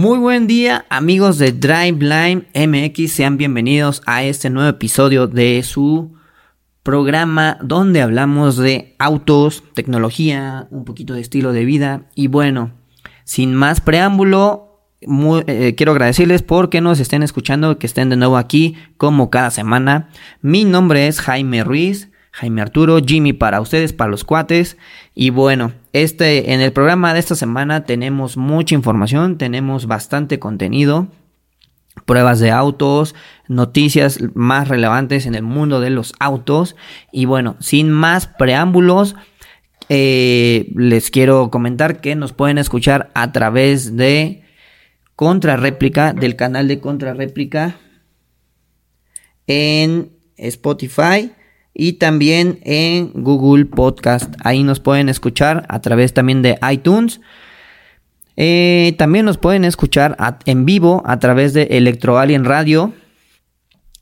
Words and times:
Muy 0.00 0.18
buen 0.18 0.46
día 0.46 0.86
amigos 0.88 1.36
de 1.36 1.52
Driveline 1.52 2.46
MX, 2.54 3.12
sean 3.12 3.36
bienvenidos 3.36 4.00
a 4.06 4.24
este 4.24 4.48
nuevo 4.48 4.70
episodio 4.70 5.26
de 5.26 5.62
su 5.62 6.14
programa 6.82 7.58
donde 7.60 8.00
hablamos 8.00 8.56
de 8.56 8.96
autos, 8.98 9.62
tecnología, 9.74 10.68
un 10.70 10.86
poquito 10.86 11.12
de 11.12 11.20
estilo 11.20 11.52
de 11.52 11.66
vida 11.66 12.08
y 12.14 12.28
bueno, 12.28 12.72
sin 13.24 13.54
más 13.54 13.82
preámbulo, 13.82 14.86
eh, 15.02 15.74
quiero 15.76 15.92
agradecerles 15.92 16.42
porque 16.42 16.80
nos 16.80 16.98
estén 16.98 17.22
escuchando, 17.22 17.78
que 17.78 17.86
estén 17.86 18.08
de 18.08 18.16
nuevo 18.16 18.38
aquí 18.38 18.76
como 18.96 19.28
cada 19.28 19.50
semana. 19.50 20.08
Mi 20.40 20.64
nombre 20.64 21.08
es 21.08 21.20
Jaime 21.20 21.62
Ruiz, 21.62 22.09
Jaime 22.40 22.62
Arturo, 22.62 23.00
Jimmy 23.04 23.34
para 23.34 23.60
ustedes, 23.60 23.92
para 23.92 24.10
los 24.10 24.24
cuates. 24.24 24.78
Y 25.14 25.28
bueno, 25.28 25.72
este, 25.92 26.54
en 26.54 26.62
el 26.62 26.72
programa 26.72 27.12
de 27.12 27.20
esta 27.20 27.34
semana 27.34 27.84
tenemos 27.84 28.38
mucha 28.38 28.74
información, 28.74 29.36
tenemos 29.36 29.86
bastante 29.86 30.38
contenido, 30.38 31.08
pruebas 32.06 32.40
de 32.40 32.50
autos, 32.50 33.14
noticias 33.46 34.20
más 34.32 34.68
relevantes 34.68 35.26
en 35.26 35.34
el 35.34 35.42
mundo 35.42 35.80
de 35.80 35.90
los 35.90 36.14
autos. 36.18 36.76
Y 37.12 37.26
bueno, 37.26 37.56
sin 37.60 37.90
más 37.90 38.26
preámbulos, 38.26 39.16
eh, 39.90 40.72
les 40.74 41.10
quiero 41.10 41.50
comentar 41.50 42.00
que 42.00 42.14
nos 42.14 42.32
pueden 42.32 42.56
escuchar 42.56 43.10
a 43.12 43.32
través 43.32 43.98
de 43.98 44.44
Contrarréplica, 45.14 46.14
del 46.14 46.36
canal 46.36 46.68
de 46.68 46.80
Contrarréplica 46.80 47.76
en 49.46 50.12
Spotify 50.38 51.32
y 51.74 51.94
también 51.94 52.58
en 52.62 53.12
Google 53.12 53.64
Podcast. 53.64 54.34
Ahí 54.44 54.62
nos 54.62 54.80
pueden 54.80 55.08
escuchar 55.08 55.66
a 55.68 55.80
través 55.80 56.12
también 56.14 56.42
de 56.42 56.58
iTunes. 56.70 57.20
Eh, 58.36 58.94
también 58.98 59.26
nos 59.26 59.38
pueden 59.38 59.64
escuchar 59.64 60.16
en 60.46 60.64
vivo 60.64 61.02
a 61.04 61.18
través 61.18 61.52
de 61.52 61.64
Electro 61.64 62.18
Alien 62.18 62.44
Radio 62.44 62.94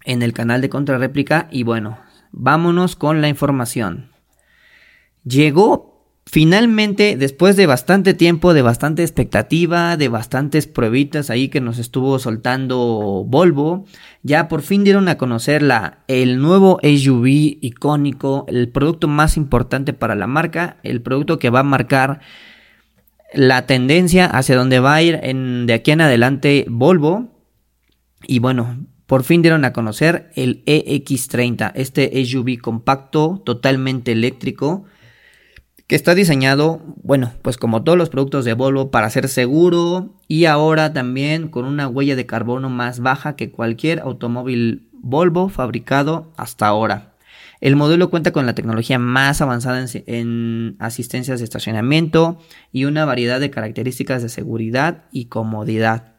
en 0.04 0.22
el 0.22 0.32
canal 0.32 0.60
de 0.60 0.68
Contrarréplica. 0.68 1.48
Y 1.50 1.62
bueno, 1.62 1.98
vámonos 2.32 2.96
con 2.96 3.20
la 3.20 3.28
información. 3.28 4.10
Llegó 5.24 5.87
Finalmente, 6.30 7.16
después 7.16 7.56
de 7.56 7.64
bastante 7.64 8.12
tiempo, 8.12 8.52
de 8.52 8.60
bastante 8.60 9.00
expectativa, 9.00 9.96
de 9.96 10.08
bastantes 10.08 10.66
pruebitas 10.66 11.30
ahí 11.30 11.48
que 11.48 11.62
nos 11.62 11.78
estuvo 11.78 12.18
soltando 12.18 13.24
Volvo, 13.26 13.86
ya 14.22 14.46
por 14.46 14.60
fin 14.60 14.84
dieron 14.84 15.08
a 15.08 15.16
conocer 15.16 15.62
la, 15.62 16.00
el 16.06 16.38
nuevo 16.38 16.80
SUV 16.82 17.56
icónico, 17.62 18.44
el 18.46 18.68
producto 18.68 19.08
más 19.08 19.38
importante 19.38 19.94
para 19.94 20.14
la 20.14 20.26
marca, 20.26 20.76
el 20.82 21.00
producto 21.00 21.38
que 21.38 21.48
va 21.48 21.60
a 21.60 21.62
marcar 21.62 22.20
la 23.32 23.64
tendencia 23.64 24.26
hacia 24.26 24.54
donde 24.54 24.80
va 24.80 24.96
a 24.96 25.02
ir 25.02 25.18
en, 25.22 25.66
de 25.66 25.72
aquí 25.72 25.92
en 25.92 26.02
adelante 26.02 26.66
Volvo. 26.68 27.40
Y 28.26 28.40
bueno, 28.40 28.84
por 29.06 29.24
fin 29.24 29.40
dieron 29.40 29.64
a 29.64 29.72
conocer 29.72 30.30
el 30.34 30.62
EX30, 30.66 31.72
este 31.74 32.22
SUV 32.22 32.58
compacto, 32.60 33.40
totalmente 33.46 34.12
eléctrico 34.12 34.84
que 35.88 35.96
está 35.96 36.14
diseñado, 36.14 36.82
bueno, 37.02 37.32
pues 37.40 37.56
como 37.56 37.82
todos 37.82 37.96
los 37.96 38.10
productos 38.10 38.44
de 38.44 38.52
Volvo, 38.52 38.90
para 38.90 39.08
ser 39.08 39.26
seguro 39.26 40.14
y 40.28 40.44
ahora 40.44 40.92
también 40.92 41.48
con 41.48 41.64
una 41.64 41.88
huella 41.88 42.14
de 42.14 42.26
carbono 42.26 42.68
más 42.68 43.00
baja 43.00 43.36
que 43.36 43.50
cualquier 43.50 44.00
automóvil 44.00 44.84
Volvo 44.92 45.48
fabricado 45.48 46.32
hasta 46.36 46.66
ahora. 46.66 47.14
El 47.60 47.74
modelo 47.74 48.10
cuenta 48.10 48.32
con 48.32 48.46
la 48.46 48.54
tecnología 48.54 48.98
más 48.98 49.40
avanzada 49.40 49.84
en, 50.06 50.76
asistencias 50.78 51.38
de 51.38 51.44
estacionamiento 51.44 52.38
y 52.70 52.84
una 52.84 53.04
variedad 53.04 53.40
de 53.40 53.50
características 53.50 54.22
de 54.22 54.28
seguridad 54.28 55.04
y 55.10 55.26
comodidad. 55.26 56.16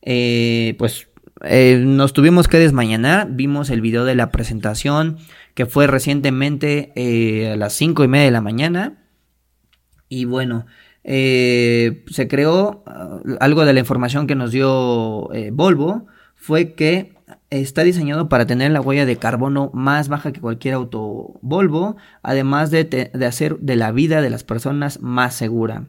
Eh, 0.00 0.76
pues 0.78 1.08
eh, 1.42 1.82
nos 1.84 2.12
tuvimos 2.12 2.48
que 2.48 2.58
desmañanar, 2.58 3.28
vimos 3.32 3.68
el 3.68 3.80
video 3.80 4.04
de 4.04 4.14
la 4.14 4.30
presentación 4.30 5.18
que 5.54 5.66
fue 5.66 5.86
recientemente 5.86 6.92
eh, 6.96 7.52
a 7.52 7.56
las 7.56 7.72
5 7.74 8.04
y 8.04 8.08
media 8.08 8.26
de 8.26 8.30
la 8.32 8.40
mañana. 8.40 9.04
Y 10.08 10.24
bueno, 10.24 10.66
eh, 11.04 12.04
se 12.10 12.28
creó 12.28 12.82
ah, 12.86 13.20
algo 13.40 13.64
de 13.64 13.72
la 13.72 13.80
información 13.80 14.26
que 14.26 14.34
nos 14.34 14.50
dio 14.50 15.32
eh, 15.32 15.50
Volvo, 15.52 16.06
fue 16.34 16.74
que 16.74 17.14
está 17.50 17.84
diseñado 17.84 18.28
para 18.28 18.46
tener 18.46 18.70
la 18.72 18.80
huella 18.80 19.06
de 19.06 19.16
carbono 19.16 19.70
más 19.72 20.08
baja 20.08 20.32
que 20.32 20.40
cualquier 20.40 20.74
auto 20.74 21.38
Volvo, 21.40 21.96
además 22.22 22.70
de, 22.70 22.84
de 22.84 23.26
hacer 23.26 23.58
de 23.60 23.76
la 23.76 23.92
vida 23.92 24.20
de 24.20 24.30
las 24.30 24.44
personas 24.44 25.00
más 25.00 25.34
segura 25.34 25.86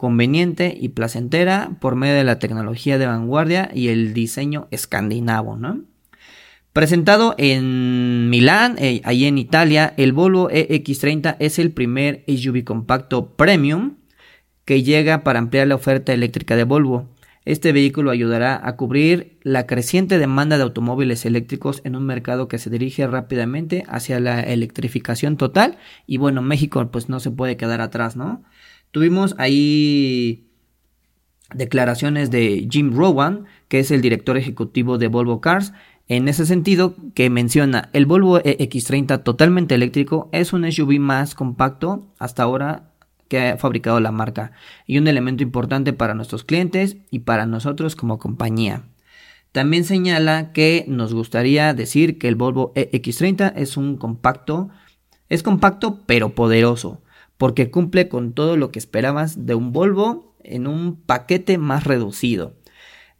conveniente 0.00 0.74
y 0.80 0.88
placentera 0.90 1.72
por 1.78 1.94
medio 1.94 2.14
de 2.14 2.24
la 2.24 2.38
tecnología 2.38 2.96
de 2.96 3.04
vanguardia 3.04 3.70
y 3.74 3.88
el 3.88 4.14
diseño 4.14 4.66
escandinavo, 4.70 5.56
¿no? 5.56 5.82
Presentado 6.72 7.34
en 7.36 8.30
Milán, 8.30 8.76
eh, 8.78 9.00
ahí 9.04 9.24
en 9.24 9.38
Italia, 9.38 9.92
el 9.96 10.12
Volvo 10.12 10.48
EX30 10.50 11.34
es 11.40 11.58
el 11.58 11.72
primer 11.72 12.22
SUV 12.28 12.62
compacto 12.62 13.34
premium 13.34 13.96
que 14.64 14.84
llega 14.84 15.24
para 15.24 15.40
ampliar 15.40 15.66
la 15.66 15.74
oferta 15.74 16.12
eléctrica 16.12 16.54
de 16.54 16.62
Volvo. 16.62 17.08
Este 17.44 17.72
vehículo 17.72 18.12
ayudará 18.12 18.60
a 18.62 18.76
cubrir 18.76 19.40
la 19.42 19.66
creciente 19.66 20.18
demanda 20.18 20.58
de 20.58 20.62
automóviles 20.62 21.26
eléctricos 21.26 21.80
en 21.82 21.96
un 21.96 22.06
mercado 22.06 22.46
que 22.46 22.58
se 22.58 22.70
dirige 22.70 23.04
rápidamente 23.08 23.82
hacia 23.88 24.20
la 24.20 24.40
electrificación 24.40 25.36
total. 25.36 25.76
Y 26.06 26.18
bueno, 26.18 26.40
México 26.40 26.88
pues 26.92 27.08
no 27.08 27.18
se 27.18 27.32
puede 27.32 27.56
quedar 27.56 27.80
atrás, 27.80 28.14
¿no? 28.14 28.44
Tuvimos 28.92 29.34
ahí 29.38 30.46
declaraciones 31.54 32.30
de 32.30 32.68
Jim 32.70 32.94
Rowan, 32.94 33.46
que 33.68 33.80
es 33.80 33.90
el 33.90 34.02
director 34.02 34.36
ejecutivo 34.36 34.98
de 34.98 35.08
Volvo 35.08 35.40
Cars, 35.40 35.72
en 36.10 36.26
ese 36.26 36.44
sentido, 36.44 36.96
que 37.14 37.30
menciona 37.30 37.88
el 37.92 38.04
Volvo 38.04 38.40
X30 38.40 39.22
totalmente 39.22 39.76
eléctrico 39.76 40.28
es 40.32 40.52
un 40.52 40.70
SUV 40.70 40.98
más 40.98 41.36
compacto 41.36 42.08
hasta 42.18 42.42
ahora 42.42 42.90
que 43.28 43.50
ha 43.50 43.58
fabricado 43.58 44.00
la 44.00 44.10
marca 44.10 44.50
y 44.88 44.98
un 44.98 45.06
elemento 45.06 45.44
importante 45.44 45.92
para 45.92 46.14
nuestros 46.14 46.42
clientes 46.42 46.96
y 47.12 47.20
para 47.20 47.46
nosotros 47.46 47.94
como 47.94 48.18
compañía. 48.18 48.82
También 49.52 49.84
señala 49.84 50.50
que 50.50 50.84
nos 50.88 51.14
gustaría 51.14 51.74
decir 51.74 52.18
que 52.18 52.26
el 52.26 52.34
Volvo 52.34 52.74
X30 52.74 53.52
es 53.54 53.76
un 53.76 53.96
compacto, 53.96 54.68
es 55.28 55.44
compacto 55.44 56.00
pero 56.06 56.34
poderoso, 56.34 57.02
porque 57.38 57.70
cumple 57.70 58.08
con 58.08 58.32
todo 58.32 58.56
lo 58.56 58.72
que 58.72 58.80
esperabas 58.80 59.46
de 59.46 59.54
un 59.54 59.70
Volvo 59.70 60.34
en 60.42 60.66
un 60.66 60.96
paquete 60.96 61.56
más 61.56 61.84
reducido. 61.84 62.56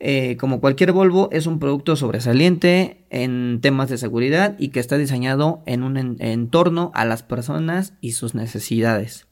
Eh, 0.02 0.38
como 0.38 0.62
cualquier 0.62 0.92
Volvo, 0.92 1.28
es 1.30 1.46
un 1.46 1.58
producto 1.58 1.94
sobresaliente 1.94 3.04
en 3.10 3.60
temas 3.60 3.90
de 3.90 3.98
seguridad 3.98 4.56
y 4.58 4.68
que 4.70 4.80
está 4.80 4.96
diseñado 4.96 5.62
en 5.66 5.82
un 5.82 6.16
entorno 6.20 6.90
a 6.94 7.04
las 7.04 7.22
personas 7.22 7.92
y 8.00 8.12
sus 8.12 8.34
necesidades. 8.34 9.26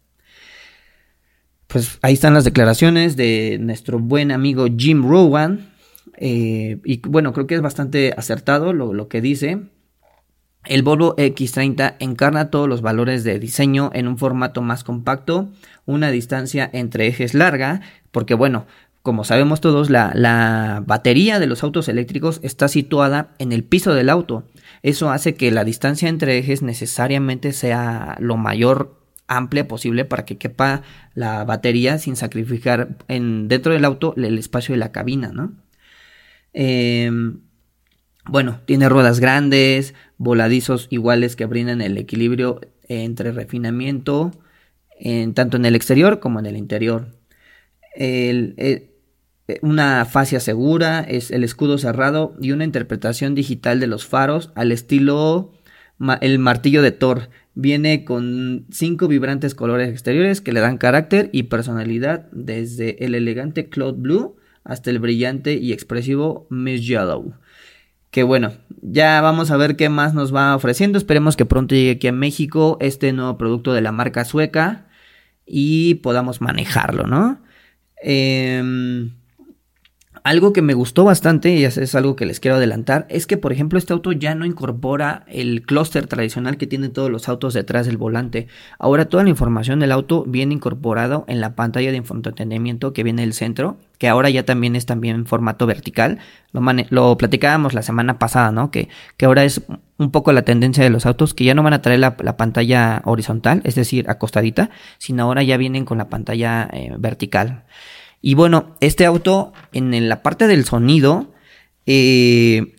Pues 1.69 1.99
ahí 2.03 2.13
están 2.13 2.35
las 2.35 2.45
declaraciones 2.45 3.17
de 3.17 3.57
nuestro 3.59 3.99
buen 3.99 4.31
amigo 4.31 4.67
Jim 4.77 5.09
Rowan. 5.09 5.71
Eh, 6.19 6.79
y 6.85 7.01
bueno, 7.09 7.33
creo 7.33 7.47
que 7.47 7.55
es 7.55 7.63
bastante 7.63 8.13
acertado 8.15 8.75
lo, 8.75 8.93
lo 8.93 9.09
que 9.09 9.23
dice. 9.23 9.63
El 10.67 10.83
Volvo 10.83 11.17
X30 11.17 11.97
encarna 11.99 12.51
todos 12.51 12.69
los 12.69 12.83
valores 12.83 13.25
de 13.25 13.39
diseño 13.39 13.91
en 13.95 14.07
un 14.07 14.19
formato 14.19 14.61
más 14.61 14.85
compacto, 14.85 15.49
una 15.87 16.11
distancia 16.11 16.69
entre 16.75 17.07
ejes 17.07 17.33
larga, 17.33 17.81
porque 18.11 18.35
bueno, 18.35 18.67
como 19.09 19.25
sabemos 19.25 19.63
todos, 19.63 19.89
la, 19.89 20.83
batería 20.87 21.39
de 21.39 21.47
los 21.47 21.63
autos 21.63 21.89
eléctricos 21.89 22.41
está 22.43 22.69
situada 22.69 23.35
en 23.39 23.53
el 23.53 23.65
piso 23.65 23.95
del 23.95 24.11
auto. 24.11 24.45
Eso 24.83 25.11
hace 25.11 25.35
que 25.35 25.51
la 25.51 25.65
distancia 25.65 26.11
entre 26.11 26.37
ejes 26.37 26.61
necesariamente 26.61 27.55
sea 27.55 28.19
lo 28.21 28.37
mayor 28.37 29.01
amplia 29.27 29.67
posible 29.67 30.05
para 30.05 30.27
que 30.27 30.37
quepa 30.37 30.83
la 31.15 31.43
batería 31.45 31.97
sin 31.97 32.17
sacrificar 32.17 32.99
en, 33.09 33.49
dentro 33.49 33.73
del 33.73 33.87
auto 33.87 34.13
el 34.19 34.37
espacio 34.37 34.75
de 34.75 34.79
la 34.79 34.93
cabina, 34.93 35.33
¿no? 35.33 35.55
Em, 36.53 37.41
bueno, 38.27 38.61
tiene 38.67 38.91
ruedas 38.91 39.21
grandes, 39.21 39.95
voladizos 40.19 40.87
iguales 40.91 41.35
que 41.35 41.47
brindan 41.47 41.81
el 41.81 41.97
equilibrio 41.97 42.61
entre 42.89 43.33
refinamiento, 43.33 44.33
en, 45.01 45.33
tanto 45.33 45.57
en 45.57 45.65
el 45.65 45.77
exterior 45.77 46.21
como 46.21 46.41
en 46.41 46.45
el 46.45 46.59
interior. 46.59 47.17
El, 47.97 48.55
eh, 48.59 48.98
una 49.63 50.05
fascia 50.05 50.41
segura, 50.41 51.01
es 51.01 51.31
el 51.31 51.43
escudo 51.43 51.79
cerrado 51.79 52.35
y 52.41 52.53
una 52.53 52.65
interpretación 52.65 53.35
digital 53.35 53.81
de 53.81 53.87
los 53.87 54.07
faros 54.07 54.53
al 54.55 54.73
estilo 54.73 55.53
el 56.21 56.39
martillo 56.39 56.83
de 56.83 56.93
Thor. 56.93 57.31
Viene 57.55 58.05
con 58.05 58.67
cinco 58.71 59.09
vibrantes 59.09 59.55
colores 59.55 59.89
exteriores 59.89 60.41
que 60.41 60.53
le 60.53 60.61
dan 60.61 60.79
carácter 60.79 61.29
y 61.33 61.45
personalidad 61.45 62.29
desde 62.31 63.05
el 63.05 63.15
elegante 63.15 63.69
Cloud 63.69 63.95
Blue 63.95 64.37
hasta 64.65 64.91
el 64.91 65.01
brillante 65.01 65.55
y 65.55 65.73
expresivo 65.73 66.47
Miss 66.51 66.87
Yellow. 66.87 67.33
Que 68.11 68.23
bueno, 68.23 68.53
ya 68.81 69.21
vamos 69.21 69.51
a 69.51 69.57
ver 69.57 69.77
qué 69.77 69.89
más 69.89 70.15
nos 70.15 70.33
va 70.33 70.55
ofreciendo. 70.55 70.99
Esperemos 70.99 71.37
que 71.37 71.47
pronto 71.47 71.75
llegue 71.75 71.93
aquí 71.93 72.07
a 72.07 72.13
México 72.13 72.77
este 72.81 73.13
nuevo 73.13 73.37
producto 73.39 73.73
de 73.73 73.81
la 73.81 73.93
marca 73.93 74.25
sueca 74.25 74.87
y 75.45 75.97
podamos 75.97 76.41
manejarlo, 76.41 77.07
¿no? 77.07 77.43
Eh, 78.03 79.11
algo 80.29 80.53
que 80.53 80.61
me 80.61 80.75
gustó 80.75 81.05
bastante, 81.05 81.55
y 81.55 81.65
es 81.65 81.95
algo 81.95 82.15
que 82.15 82.27
les 82.27 82.39
quiero 82.39 82.59
adelantar, 82.59 83.07
es 83.09 83.27
que 83.27 83.39
por 83.39 83.51
ejemplo 83.51 83.79
este 83.79 83.95
auto 83.95 84.13
ya 84.13 84.35
no 84.35 84.45
incorpora 84.45 85.25
el 85.27 85.63
clúster 85.63 86.07
tradicional 86.07 86.59
que 86.59 86.67
tienen 86.67 86.93
todos 86.93 87.11
los 87.11 87.31
autos 87.31 87.55
detrás 87.55 87.87
del 87.87 87.97
volante. 87.97 88.47
Ahora 88.79 89.07
toda 89.07 89.23
la 89.25 89.31
información 89.31 89.81
del 89.81 89.91
auto 89.91 90.25
viene 90.27 90.53
incorporado 90.53 91.25
en 91.29 91.41
la 91.41 91.55
pantalla 91.55 91.91
de 91.91 91.97
infoentretenimiento 91.97 92.93
que 92.93 93.05
viene 93.05 93.23
del 93.23 93.33
centro, 93.33 93.79
que 93.97 94.07
ahora 94.07 94.29
ya 94.29 94.45
también 94.45 94.77
es 94.77 94.85
también 94.85 95.17
en 95.17 95.27
formato 95.27 95.65
vertical. 95.65 96.19
Lo, 96.53 97.17
platicábamos 97.17 97.73
la 97.73 97.83
semana 97.83 98.19
pasada, 98.19 98.53
¿no? 98.53 98.71
Que, 98.71 98.91
que, 99.17 99.25
ahora 99.25 99.45
es 99.45 99.63
un 99.97 100.11
poco 100.11 100.33
la 100.33 100.43
tendencia 100.43 100.85
de 100.85 100.91
los 100.91 101.07
autos, 101.07 101.33
que 101.33 101.45
ya 101.45 101.55
no 101.55 101.63
van 101.63 101.73
a 101.73 101.81
traer 101.81 102.01
la, 102.01 102.17
pantalla 102.37 103.01
horizontal, 103.07 103.63
es 103.65 103.77
decir, 103.77 104.11
acostadita, 104.11 104.69
sino 104.99 105.23
ahora 105.23 105.43
ya 105.43 105.57
vienen 105.57 105.87
con 105.87 105.97
la 105.97 106.11
pantalla 106.11 106.69
eh, 106.71 106.93
vertical. 106.99 107.65
Y 108.21 108.35
bueno, 108.35 108.77
este 108.81 109.07
auto 109.07 109.53
en 109.73 110.09
la 110.09 110.23
parte 110.23 110.47
del 110.47 110.65
sonido 110.65 111.33
eh, 111.87 112.75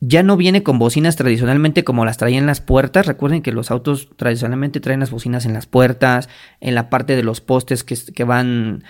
ya 0.00 0.22
no 0.22 0.36
viene 0.36 0.62
con 0.62 0.78
bocinas 0.78 1.16
tradicionalmente 1.16 1.84
como 1.84 2.04
las 2.04 2.18
traían 2.18 2.46
las 2.46 2.60
puertas. 2.60 3.06
Recuerden 3.06 3.42
que 3.42 3.52
los 3.52 3.70
autos 3.70 4.08
tradicionalmente 4.16 4.80
traen 4.80 5.00
las 5.00 5.10
bocinas 5.10 5.46
en 5.46 5.54
las 5.54 5.66
puertas, 5.66 6.28
en 6.60 6.74
la 6.74 6.90
parte 6.90 7.16
de 7.16 7.22
los 7.22 7.40
postes 7.40 7.84
que, 7.84 8.24
van, 8.24 8.84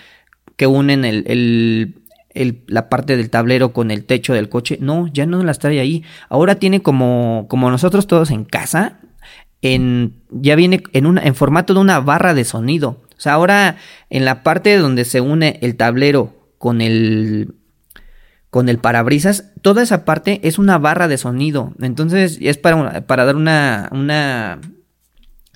que 0.57 0.67
unen 0.67 1.05
el, 1.05 1.95
la 2.67 2.89
parte 2.89 3.17
del 3.17 3.29
tablero 3.29 3.71
con 3.71 3.91
el 3.91 4.05
techo 4.05 4.33
del 4.33 4.49
coche. 4.49 4.77
No, 4.81 5.07
ya 5.07 5.25
no 5.25 5.41
las 5.43 5.59
trae 5.59 5.79
ahí. 5.79 6.03
Ahora 6.29 6.55
tiene 6.55 6.81
como, 6.81 7.45
como 7.49 7.71
nosotros 7.71 8.07
todos 8.07 8.29
en 8.29 8.43
casa, 8.43 8.99
en, 9.61 10.13
ya 10.29 10.55
viene 10.55 10.83
en, 10.93 11.05
una, 11.05 11.23
en 11.23 11.33
formato 11.33 11.73
de 11.73 11.79
una 11.79 11.99
barra 11.99 12.33
de 12.33 12.43
sonido. 12.43 13.04
O 13.17 13.21
sea, 13.21 13.33
ahora 13.33 13.77
en 14.09 14.25
la 14.25 14.43
parte 14.43 14.77
donde 14.77 15.05
se 15.05 15.21
une 15.21 15.59
el 15.61 15.75
tablero 15.75 16.33
con 16.57 16.81
el 16.81 17.55
con 18.49 18.69
el 18.69 18.77
parabrisas, 18.77 19.51
toda 19.61 19.83
esa 19.83 20.05
parte 20.05 20.39
es 20.43 20.57
una 20.57 20.77
barra 20.77 21.09
de 21.09 21.17
sonido. 21.17 21.73
Entonces 21.81 22.37
es 22.39 22.57
para, 22.57 23.05
para 23.05 23.25
dar 23.25 23.35
una, 23.35 23.89
una 23.91 24.61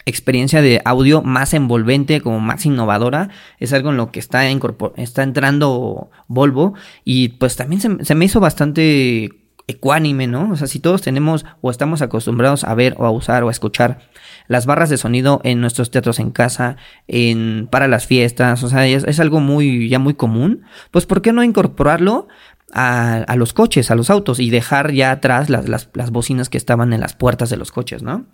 experiencia 0.06 0.62
de 0.62 0.82
audio 0.84 1.22
más 1.22 1.54
envolvente, 1.54 2.20
como 2.20 2.42
más 2.42 2.66
innovadora. 2.66 3.30
Es 3.58 3.72
algo 3.72 3.92
en 3.92 3.96
lo 3.96 4.12
que 4.12 4.20
está, 4.20 4.50
está 4.98 5.24
entrando 5.24 6.10
Volvo. 6.28 6.74
Y 7.06 7.30
pues 7.30 7.56
también 7.56 7.80
se, 7.80 8.04
se, 8.04 8.16
me 8.16 8.26
hizo 8.26 8.42
bastante 8.42 9.39
ecuánime, 9.69 10.25
¿no? 10.25 10.50
O 10.51 10.56
sea, 10.56 10.68
si 10.68 10.80
todos 10.80 11.04
tenemos 11.04 11.45
o 11.62 11.69
estamos 11.69 12.01
acostumbrados 12.01 12.63
a 12.63 12.74
ver 12.74 12.95
o 12.98 13.06
a 13.06 13.12
usar 13.12 13.44
o 13.44 13.50
a 13.50 13.51
escuchar 13.51 14.00
las 14.48 14.66
barras 14.66 14.89
de 14.89 14.98
sonido 14.98 15.42
en 15.44 15.62
nuestros 15.62 15.92
teatros 15.92 16.19
en 16.19 16.31
casa, 16.31 16.75
en, 17.07 17.68
para 17.71 17.88
las 17.88 18.07
fiestas, 18.07 18.63
o 18.63 18.69
sea, 18.69 18.88
es, 18.88 19.19
algo 19.19 19.39
muy, 19.39 19.88
ya 19.88 20.00
muy 20.00 20.16
común, 20.16 20.63
pues 20.89 21.06
¿por 21.06 21.21
qué 21.21 21.33
no 21.33 21.44
incorporarlo 21.44 22.27
a, 22.74 23.18
a, 23.18 23.36
los 23.36 23.54
coches, 23.54 23.92
a 23.92 23.95
los 23.95 24.10
autos 24.10 24.39
y 24.39 24.50
dejar 24.50 24.92
ya 24.92 25.12
atrás 25.12 25.51
las, 25.51 25.69
las, 25.69 25.89
las, 25.94 26.10
bocinas 26.10 26.50
que 26.50 26.57
estaban 26.57 26.92
en 26.92 27.01
las 27.01 27.16
puertas 27.16 27.51
de 27.51 27.57
los 27.57 27.71
coches, 27.71 28.01
¿no? 28.01 28.25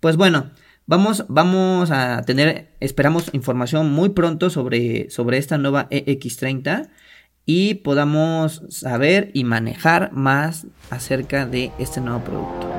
Pues 0.00 0.18
bueno, 0.18 0.50
vamos, 0.84 1.24
vamos 1.28 1.90
a 1.90 2.22
tener, 2.26 2.74
esperamos 2.80 3.30
información 3.32 3.90
muy 3.90 4.10
pronto 4.10 4.50
sobre, 4.50 5.08
sobre 5.08 5.38
esta 5.38 5.56
nueva 5.56 5.88
EX30 5.88 6.90
y 7.46 7.74
podamos 7.74 8.62
saber 8.70 9.30
y 9.34 9.44
manejar 9.44 10.12
más 10.12 10.66
acerca 10.90 11.46
de 11.46 11.72
este 11.78 12.00
nuevo 12.00 12.24
producto. 12.24 12.70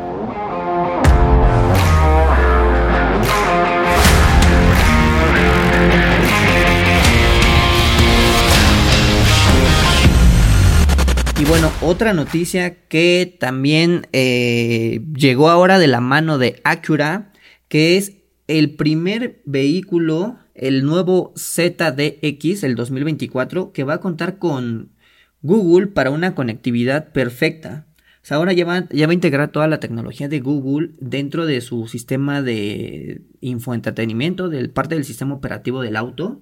Y 11.38 11.44
bueno, 11.44 11.70
otra 11.82 12.14
noticia 12.14 12.88
que 12.88 13.36
también 13.40 14.08
eh, 14.14 15.02
llegó 15.16 15.50
ahora 15.50 15.80
de 15.80 15.88
la 15.88 16.00
mano 16.00 16.38
de 16.38 16.62
Acura, 16.64 17.34
que 17.68 17.98
es 17.98 18.14
el 18.48 18.76
primer 18.76 19.42
vehículo, 19.46 20.38
el 20.56 20.86
nuevo 20.86 21.34
ZDX, 21.36 22.64
el 22.64 22.76
2024, 22.76 23.74
que 23.74 23.84
va 23.84 23.96
a 23.96 24.00
contar 24.00 24.40
con 24.40 24.94
Google 25.42 25.88
para 25.88 26.10
una 26.10 26.34
conectividad 26.34 27.12
perfecta. 27.12 27.86
O 28.24 28.28
sea, 28.28 28.38
ahora 28.38 28.54
ya 28.54 28.66
va, 28.66 28.88
a 28.90 29.14
integrar 29.14 29.52
toda 29.52 29.68
la 29.68 29.80
tecnología 29.80 30.28
de 30.28 30.40
Google 30.40 30.92
dentro 31.00 31.46
de 31.46 31.62
su 31.62 31.88
sistema 31.88 32.42
de 32.42 33.22
infoentretenimiento, 33.42 34.50
del 34.50 34.72
parte 34.72 34.96
del 34.96 35.04
sistema 35.04 35.36
operativo 35.36 35.84
del 35.84 35.96
auto. 35.96 36.42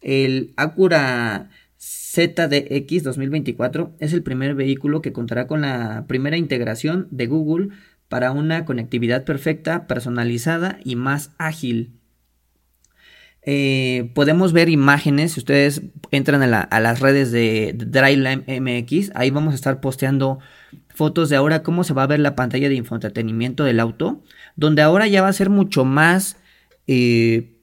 El 0.00 0.52
Acura 0.56 1.50
ZDX 1.78 3.02
2024 3.02 3.96
es 3.98 4.12
el 4.12 4.22
primer 4.22 4.54
vehículo 4.54 5.02
que 5.02 5.12
contará 5.12 5.46
con 5.48 5.62
la 5.62 6.04
primera 6.06 6.36
integración 6.36 7.08
de 7.10 7.26
Google 7.26 7.70
para 8.08 8.30
una 8.30 8.64
conectividad 8.64 9.24
perfecta, 9.24 9.86
personalizada 9.88 10.78
y 10.84 10.94
más 10.94 11.32
ágil. 11.38 11.98
Eh, 13.48 14.10
podemos 14.14 14.52
ver 14.52 14.68
imágenes, 14.68 15.32
si 15.32 15.40
ustedes 15.40 15.82
entran 16.10 16.42
a, 16.42 16.80
las 16.80 17.00
redes 17.00 17.30
de, 17.32 17.74
Driveline 17.74 18.44
MX, 18.46 19.12
ahí 19.14 19.30
vamos 19.30 19.52
a 19.52 19.54
estar 19.54 19.80
posteando 19.80 20.40
fotos 20.88 21.28
de 21.28 21.36
ahora 21.36 21.62
cómo 21.62 21.84
se 21.84 21.94
va 21.94 22.02
a 22.02 22.08
ver 22.08 22.20
la 22.20 22.34
pantalla 22.34 22.68
de 22.68 22.74
infoentretenimiento 22.74 23.64
del 23.64 23.80
auto, 23.80 24.22
donde 24.56 24.82
ahora 24.82 25.06
ya 25.06 25.22
va 25.22 25.28
a 25.28 25.32
ser 25.32 25.48
mucho 25.48 25.84
más, 25.84 26.36
eh, 26.88 27.54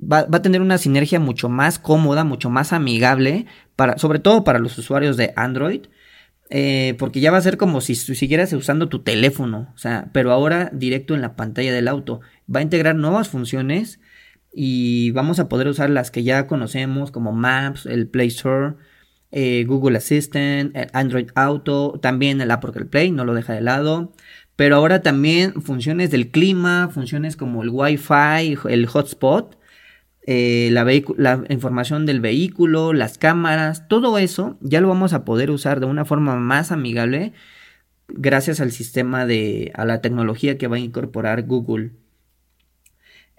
va, 0.00 0.24
va, 0.24 0.38
a 0.38 0.42
tener 0.42 0.60
una 0.60 0.78
sinergia 0.78 1.18
mucho 1.18 1.48
más 1.48 1.78
cómoda, 1.78 2.22
mucho 2.22 2.48
más 2.48 2.72
amigable 2.72 3.46
sobre 3.96 4.18
todo 4.18 4.44
para 4.44 4.58
los 4.58 4.76
usuarios 4.78 5.16
de 5.16 5.32
Android, 5.36 5.82
eh, 6.50 6.94
porque 6.98 7.20
ya 7.20 7.30
va 7.30 7.38
a 7.38 7.42
ser 7.42 7.56
como 7.56 7.80
si 7.80 7.94
siguieras 7.94 8.52
usando 8.52 8.88
tu 8.88 9.00
teléfono, 9.00 9.72
o 9.74 9.78
sea, 9.78 10.10
pero 10.12 10.32
ahora 10.32 10.70
directo 10.72 11.14
en 11.14 11.22
la 11.22 11.34
pantalla 11.34 11.72
del 11.72 11.88
auto. 11.88 12.20
Va 12.54 12.60
a 12.60 12.62
integrar 12.62 12.94
nuevas 12.94 13.28
funciones 13.28 14.00
y 14.52 15.10
vamos 15.12 15.38
a 15.38 15.48
poder 15.48 15.68
usar 15.68 15.90
las 15.90 16.10
que 16.10 16.22
ya 16.24 16.46
conocemos 16.46 17.10
como 17.10 17.32
Maps, 17.32 17.86
el 17.86 18.08
Play 18.08 18.28
Store, 18.28 18.74
eh, 19.30 19.64
Google 19.66 19.98
Assistant, 19.98 20.76
Android 20.92 21.30
Auto, 21.34 21.98
también 22.02 22.40
el 22.40 22.50
Apple 22.50 22.84
Play, 22.86 23.10
no 23.10 23.24
lo 23.24 23.34
deja 23.34 23.54
de 23.54 23.62
lado. 23.62 24.12
Pero 24.56 24.76
ahora 24.76 25.00
también 25.02 25.62
funciones 25.62 26.10
del 26.10 26.30
clima, 26.30 26.90
funciones 26.92 27.36
como 27.36 27.62
el 27.62 27.70
Wi-Fi, 27.70 28.58
el 28.68 28.86
hotspot, 28.86 29.58
eh, 30.26 30.68
la, 30.72 30.84
la, 31.16 31.44
información 31.48 32.06
del 32.06 32.20
vehículo, 32.20 32.92
las 32.92 33.18
cámaras, 33.18 33.88
todo 33.88 34.18
eso 34.18 34.58
ya 34.60 34.80
lo 34.80 34.88
vamos 34.88 35.14
a 35.14 35.24
poder 35.24 35.50
usar 35.50 35.80
de 35.80 35.86
una 35.86 36.04
forma 36.04 36.36
más 36.36 36.70
amigable 36.70 37.32
gracias 38.08 38.60
al 38.60 38.72
sistema 38.72 39.26
de, 39.26 39.72
a 39.74 39.84
la 39.84 40.00
tecnología 40.00 40.58
que 40.58 40.68
va 40.68 40.76
a 40.76 40.80
incorporar 40.80 41.42
Google. 41.44 41.92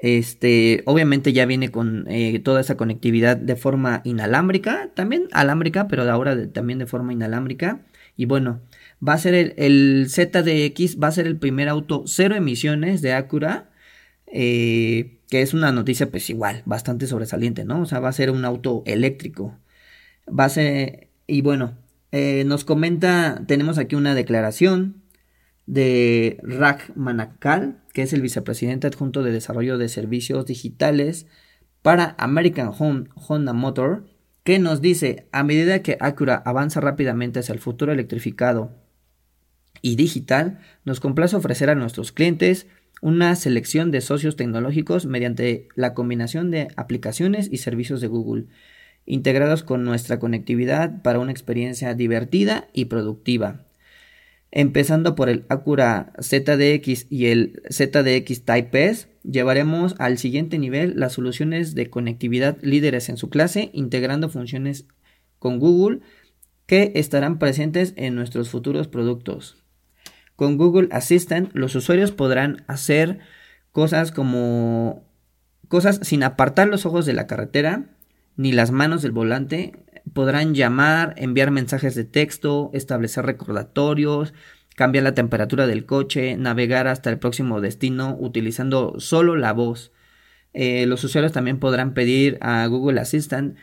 Este, 0.03 0.83
obviamente 0.85 1.31
ya 1.31 1.45
viene 1.45 1.71
con 1.71 2.05
eh, 2.09 2.37
toda 2.39 2.59
esa 2.59 2.75
conectividad 2.75 3.37
de 3.37 3.55
forma 3.55 4.01
inalámbrica, 4.03 4.89
también 4.95 5.29
alámbrica, 5.31 5.87
pero 5.87 6.03
ahora 6.11 6.51
también 6.51 6.77
de 6.79 6.87
forma 6.87 7.13
inalámbrica. 7.13 7.85
Y 8.17 8.25
bueno, 8.25 8.59
va 9.05 9.13
a 9.13 9.17
ser 9.17 9.53
el, 9.55 10.07
ZDX, 10.09 10.99
va 11.01 11.07
a 11.07 11.11
ser 11.11 11.25
el 11.25 11.37
primer 11.37 11.69
auto 11.69 12.03
cero 12.05 12.35
emisiones 12.35 13.01
de 13.01 13.13
Acura. 13.13 13.69
Eh, 14.27 15.19
que 15.29 15.41
es 15.41 15.53
una 15.53 15.71
noticia 15.71 16.11
pues 16.11 16.29
igual, 16.29 16.63
bastante 16.65 17.07
sobresaliente, 17.07 17.63
¿no? 17.63 17.81
O 17.81 17.85
sea, 17.85 17.99
va 18.01 18.09
a 18.09 18.13
ser 18.13 18.29
un 18.29 18.43
auto 18.43 18.83
eléctrico. 18.85 19.57
Va 20.27 20.45
a 20.45 20.49
ser, 20.49 21.09
y 21.27 21.41
bueno, 21.41 21.77
eh, 22.11 22.43
nos 22.45 22.65
comenta, 22.65 23.41
tenemos 23.47 23.77
aquí 23.77 23.95
una 23.95 24.15
declaración 24.15 25.02
de 25.65 26.39
Raj 26.43 26.89
Manakal, 26.95 27.81
que 27.93 28.01
es 28.01 28.13
el 28.13 28.21
vicepresidente 28.21 28.87
adjunto 28.87 29.23
de 29.23 29.31
desarrollo 29.31 29.77
de 29.77 29.89
servicios 29.89 30.45
digitales 30.45 31.27
para 31.81 32.15
American 32.17 32.71
Home 32.77 33.05
Honda 33.15 33.53
Motor, 33.53 34.05
que 34.43 34.59
nos 34.59 34.81
dice, 34.81 35.27
a 35.31 35.43
medida 35.43 35.81
que 35.81 35.97
Acura 35.99 36.35
avanza 36.45 36.81
rápidamente 36.81 37.39
hacia 37.39 37.53
el 37.53 37.59
futuro 37.59 37.91
electrificado 37.91 38.71
y 39.81 39.95
digital, 39.95 40.59
nos 40.85 40.99
complace 40.99 41.35
ofrecer 41.35 41.69
a 41.69 41.75
nuestros 41.75 42.11
clientes 42.11 42.67
una 43.01 43.35
selección 43.35 43.91
de 43.91 44.01
socios 44.01 44.35
tecnológicos 44.35 45.05
mediante 45.05 45.67
la 45.75 45.93
combinación 45.93 46.51
de 46.51 46.69
aplicaciones 46.75 47.49
y 47.51 47.57
servicios 47.57 48.01
de 48.01 48.07
Google, 48.07 48.45
integrados 49.05 49.63
con 49.63 49.83
nuestra 49.83 50.19
conectividad 50.19 51.01
para 51.01 51.19
una 51.19 51.31
experiencia 51.31 51.93
divertida 51.93 52.69
y 52.73 52.85
productiva. 52.85 53.65
Empezando 54.55 55.15
por 55.15 55.29
el 55.29 55.45
Acura 55.49 56.13
ZDX 56.21 57.07
y 57.09 57.25
el 57.25 57.63
ZDX 57.71 58.45
Type 58.45 58.85
S, 58.87 59.07
llevaremos 59.23 59.95
al 59.97 60.19
siguiente 60.19 60.59
nivel 60.59 60.93
las 60.95 61.13
soluciones 61.13 61.73
de 61.73 61.89
conectividad 61.89 62.59
líderes 62.61 63.09
en 63.09 63.17
su 63.17 63.31
clase, 63.31 63.71
integrando 63.73 64.29
funciones 64.29 64.85
con 65.39 65.57
Google 65.57 66.01
que 66.67 66.91
estarán 66.93 67.39
presentes 67.39 67.93
en 67.95 68.13
nuestros 68.13 68.51
futuros 68.51 68.87
productos. 68.87 69.57
Con 70.35 70.59
Google 70.59 70.87
Assistant 70.91 71.49
los 71.55 71.73
usuarios 71.73 72.11
podrán 72.11 72.63
hacer 72.67 73.21
cosas 73.71 74.11
como 74.11 75.03
cosas 75.67 75.99
sin 76.03 76.21
apartar 76.21 76.67
los 76.67 76.85
ojos 76.85 77.07
de 77.07 77.13
la 77.13 77.25
carretera 77.25 77.87
ni 78.35 78.51
las 78.51 78.69
manos 78.69 79.01
del 79.01 79.13
volante 79.13 79.82
podrán 80.11 80.53
llamar, 80.53 81.13
enviar 81.17 81.51
mensajes 81.51 81.95
de 81.95 82.03
texto, 82.03 82.69
establecer 82.73 83.25
recordatorios, 83.25 84.33
cambiar 84.75 85.03
la 85.03 85.13
temperatura 85.13 85.67
del 85.67 85.85
coche, 85.85 86.35
navegar 86.37 86.87
hasta 86.87 87.09
el 87.09 87.19
próximo 87.19 87.61
destino 87.61 88.17
utilizando 88.19 88.99
solo 88.99 89.35
la 89.35 89.53
voz. 89.53 89.91
Eh, 90.53 90.85
los 90.85 91.03
usuarios 91.03 91.31
también 91.31 91.59
podrán 91.59 91.93
pedir 91.93 92.37
a 92.41 92.65
Google 92.67 92.99
Assistant 92.99 93.57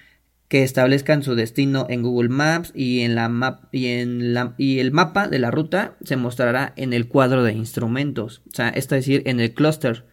que 0.48 0.64
establezcan 0.64 1.22
su 1.22 1.36
destino 1.36 1.86
en 1.88 2.02
Google 2.02 2.28
Maps 2.28 2.72
y 2.74 3.02
en 3.02 3.14
la 3.14 3.28
map 3.28 3.72
y 3.72 3.86
en 3.86 4.34
la 4.34 4.54
y 4.58 4.80
el 4.80 4.90
mapa 4.90 5.28
de 5.28 5.38
la 5.38 5.52
ruta 5.52 5.96
se 6.02 6.16
mostrará 6.16 6.72
en 6.74 6.92
el 6.92 7.06
cuadro 7.06 7.44
de 7.44 7.52
instrumentos, 7.52 8.42
o 8.48 8.54
sea, 8.54 8.68
es 8.70 8.88
decir, 8.88 9.22
en 9.26 9.38
el 9.38 9.54
clúster, 9.54 10.06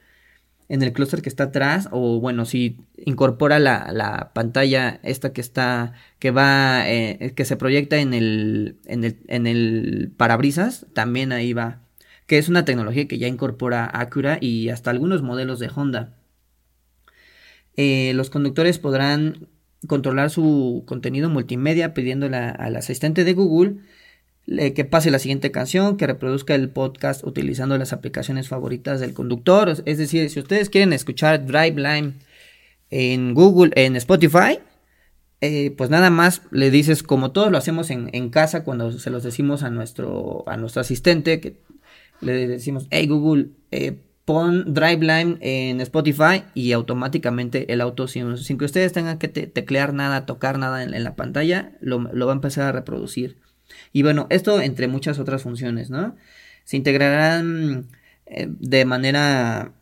en 0.69 0.83
el 0.83 0.93
clúster 0.93 1.21
que 1.21 1.29
está 1.29 1.45
atrás 1.45 1.87
o 1.91 2.19
bueno, 2.19 2.45
si 2.45 2.77
incorpora 2.97 3.59
la, 3.59 3.89
la 3.93 4.31
pantalla 4.33 4.99
esta 5.03 5.31
que 5.33 5.41
está 5.41 5.93
que 6.19 6.31
va 6.31 6.89
eh, 6.89 7.33
que 7.35 7.45
se 7.45 7.55
proyecta 7.55 7.97
en 7.97 8.13
el 8.13 8.77
en 8.85 9.03
el 9.03 9.17
en 9.27 9.47
el 9.47 10.11
parabrisas, 10.17 10.85
también 10.93 11.31
ahí 11.31 11.53
va, 11.53 11.81
que 12.27 12.37
es 12.37 12.49
una 12.49 12.65
tecnología 12.65 13.07
que 13.07 13.17
ya 13.17 13.27
incorpora 13.27 13.89
Acura 13.93 14.37
y 14.41 14.69
hasta 14.69 14.91
algunos 14.91 15.21
modelos 15.21 15.59
de 15.59 15.69
Honda. 15.73 16.13
Eh, 17.77 18.11
los 18.15 18.29
conductores 18.29 18.79
podrán 18.79 19.47
controlar 19.87 20.29
su 20.31 20.83
contenido 20.87 21.29
multimedia 21.29 21.93
pidiéndole 21.93 22.37
al 22.37 22.75
asistente 22.75 23.23
de 23.23 23.33
Google 23.33 23.77
que 24.47 24.85
pase 24.85 25.11
la 25.11 25.19
siguiente 25.19 25.51
canción, 25.51 25.97
que 25.97 26.07
reproduzca 26.07 26.55
el 26.55 26.69
podcast 26.69 27.23
utilizando 27.25 27.77
las 27.77 27.91
aplicaciones 27.91 28.47
favoritas 28.47 28.99
del 28.99 29.13
conductor. 29.13 29.69
Es 29.85 29.97
decir, 29.97 30.29
si 30.29 30.39
ustedes 30.39 30.69
quieren 30.69 30.93
escuchar 30.93 31.45
Drive 31.45 32.13
en 32.89 33.33
Google, 33.33 33.71
en 33.75 33.95
Spotify, 33.97 34.59
eh, 35.41 35.75
pues 35.77 35.89
nada 35.89 36.09
más 36.09 36.41
le 36.49 36.71
dices, 36.71 37.03
como 37.03 37.31
todos 37.31 37.51
lo 37.51 37.57
hacemos 37.57 37.89
en, 37.91 38.29
casa 38.29 38.63
cuando 38.63 38.91
se 38.91 39.09
los 39.09 39.23
decimos 39.23 39.63
a 39.63 39.69
nuestro, 39.69 40.43
a 40.47 40.57
nuestro 40.57 40.81
asistente, 40.81 41.39
que 41.39 41.61
le 42.21 42.47
decimos, 42.47 42.87
hey 42.89 43.05
Google, 43.07 43.49
eh, 43.71 43.99
pon 44.25 44.73
Driveline 44.73 45.37
en 45.41 45.79
Spotify 45.81 46.43
y 46.53 46.71
automáticamente 46.71 47.71
el 47.71 47.81
auto, 47.81 48.07
sin, 48.07 48.35
que 48.57 48.65
ustedes 48.65 48.93
tengan 48.93 49.19
que 49.19 49.27
teclear 49.27 49.93
nada, 49.93 50.25
tocar 50.25 50.57
nada 50.57 50.83
en, 50.83 51.03
la 51.03 51.15
pantalla, 51.15 51.73
lo, 51.81 52.03
va 52.03 52.31
a 52.31 52.35
empezar 52.35 52.65
a 52.65 52.71
reproducir. 52.71 53.37
Y 53.93 54.03
bueno, 54.03 54.27
esto 54.29 54.61
entre 54.61 54.87
muchas 54.87 55.19
otras 55.19 55.43
funciones, 55.43 55.89
¿no? 55.89 56.15
Se 56.63 56.77
integrarán 56.77 57.87
eh, 58.25 58.47
de 58.49 58.85
manera 58.85 59.73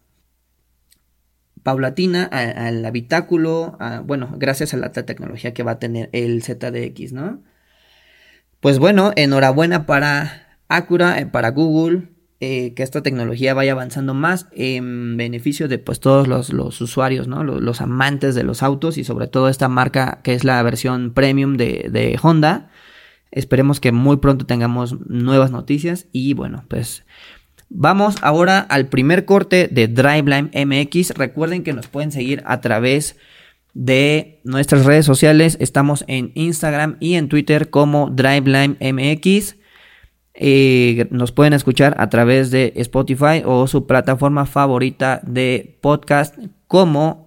paulatina 1.63 2.25
al 2.25 2.85
habitáculo, 2.85 3.75
bueno, 4.05 4.35
gracias 4.37 4.75
a 4.75 4.77
la 4.77 4.91
tecnología 4.91 5.55
que 5.55 5.63
va 5.63 5.71
a 5.71 5.79
tener 5.79 6.09
el 6.11 6.43
ZDX, 6.43 7.11
¿no? 7.11 7.41
Pues 8.59 8.77
bueno, 8.77 9.13
enhorabuena 9.15 9.87
para 9.87 10.59
Acura, 10.67 11.19
eh, 11.19 11.25
para 11.25 11.49
Google, 11.49 12.09
eh, 12.39 12.73
que 12.75 12.83
esta 12.83 13.01
tecnología 13.01 13.53
vaya 13.53 13.71
avanzando 13.71 14.13
más 14.13 14.47
en 14.51 15.17
beneficio 15.17 15.67
de 15.67 15.79
pues 15.79 15.99
todos 15.99 16.27
los, 16.27 16.81
usuarios, 16.81 17.27
¿no? 17.27 17.43
Los, 17.43 17.81
amantes 17.81 18.35
de 18.35 18.43
los 18.43 18.61
autos 18.61 18.97
y 18.97 19.03
sobre 19.03 19.27
todo 19.27 19.49
esta 19.49 19.67
marca 19.67 20.19
que 20.23 20.33
es 20.33 20.43
la 20.43 20.61
versión 20.61 21.13
premium 21.13 21.57
de, 21.57 21.89
de 21.91 22.19
Honda. 22.21 22.69
Esperemos 23.35 23.79
que 23.79 23.91
muy 23.91 24.17
pronto 24.17 24.45
tengamos 24.45 24.99
nuevas 25.07 25.51
noticias 25.51 26.07
y 26.13 26.33
bueno, 26.33 26.63
pues 26.69 27.03
vamos 27.69 28.15
ahora 28.21 28.59
al 28.59 28.87
primer 28.87 29.25
corte 29.25 29.67
de 29.69 29.89
Driveline 29.89 30.49
MX. 30.53 31.11
Recuerden 31.11 31.63
que 31.63 31.73
nos 31.73 31.87
pueden 31.87 32.13
seguir 32.13 32.41
a 32.45 32.61
través 32.61 33.17
de 33.73 34.39
nuestras 34.45 34.85
redes 34.85 35.05
sociales. 35.05 35.57
Estamos 35.59 36.05
en 36.07 36.31
Instagram 36.35 36.95
y 37.01 37.15
en 37.15 37.27
Twitter 37.27 37.69
como 37.69 38.09
Driveline 38.09 38.77
MX. 38.79 39.57
Eh, 40.33 41.07
nos 41.11 41.33
pueden 41.33 41.51
escuchar 41.51 41.93
a 41.99 42.09
través 42.09 42.51
de 42.51 42.71
Spotify 42.77 43.43
o 43.45 43.67
su 43.67 43.85
plataforma 43.85 44.45
favorita 44.45 45.21
de 45.25 45.77
podcast 45.81 46.37
como 46.67 47.24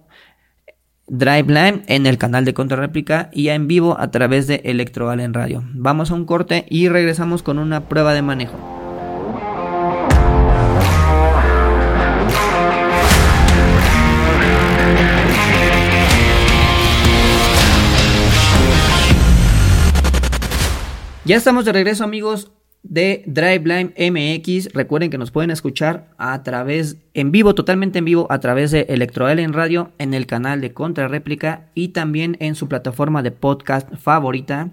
Driveline 1.09 1.83
en 1.87 2.05
el 2.05 2.17
canal 2.17 2.45
de 2.45 2.53
Contrarréplica 2.53 3.29
y 3.33 3.49
en 3.49 3.67
vivo 3.67 3.99
a 3.99 4.11
través 4.11 4.47
de 4.47 4.61
Electroal 4.63 5.19
en 5.19 5.33
radio. 5.33 5.63
Vamos 5.73 6.11
a 6.11 6.13
un 6.13 6.25
corte 6.25 6.65
y 6.69 6.87
regresamos 6.87 7.43
con 7.43 7.59
una 7.59 7.89
prueba 7.89 8.13
de 8.13 8.21
manejo. 8.21 8.57
Ya 21.25 21.35
estamos 21.35 21.63
de 21.63 21.73
regreso 21.73 22.03
amigos 22.03 22.51
de 22.83 23.23
Driveline 23.25 23.93
MX. 23.97 24.73
Recuerden 24.73 25.09
que 25.09 25.17
nos 25.17 25.31
pueden 25.31 25.51
escuchar 25.51 26.09
a 26.17 26.41
través, 26.43 26.97
en 27.13 27.31
vivo, 27.31 27.55
totalmente 27.55 27.99
en 27.99 28.05
vivo, 28.05 28.27
a 28.29 28.39
través 28.39 28.71
de 28.71 28.81
Electroel 28.89 29.39
en 29.39 29.53
Radio, 29.53 29.91
en 29.97 30.13
el 30.13 30.25
canal 30.25 30.61
de 30.61 30.73
Contrarréplica 30.73 31.69
y 31.75 31.89
también 31.89 32.37
en 32.39 32.55
su 32.55 32.67
plataforma 32.67 33.21
de 33.21 33.31
podcast 33.31 33.93
favorita. 33.95 34.71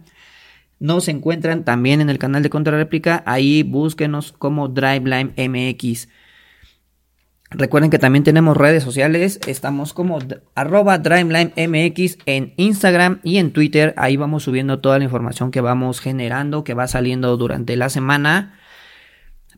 Nos 0.78 1.08
encuentran 1.08 1.64
también 1.64 2.00
en 2.00 2.10
el 2.10 2.18
canal 2.18 2.42
de 2.42 2.50
Contrarréplica. 2.50 3.22
Ahí 3.26 3.62
búsquenos 3.62 4.32
como 4.32 4.68
Driveline 4.68 5.32
MX. 5.36 6.08
Recuerden 7.50 7.90
que 7.90 7.98
también 7.98 8.24
tenemos 8.24 8.56
redes 8.56 8.82
sociales. 8.82 9.38
Estamos 9.46 9.92
como 9.92 10.18
arroba 10.54 10.98
MX 10.98 12.18
en 12.26 12.54
Instagram 12.56 13.20
y 13.22 13.38
en 13.38 13.52
Twitter. 13.52 13.94
Ahí 13.96 14.16
vamos 14.16 14.42
subiendo 14.42 14.80
toda 14.80 14.98
la 14.98 15.04
información 15.04 15.52
que 15.52 15.60
vamos 15.60 16.00
generando, 16.00 16.64
que 16.64 16.74
va 16.74 16.88
saliendo 16.88 17.36
durante 17.36 17.76
la 17.76 17.88
semana. 17.88 18.58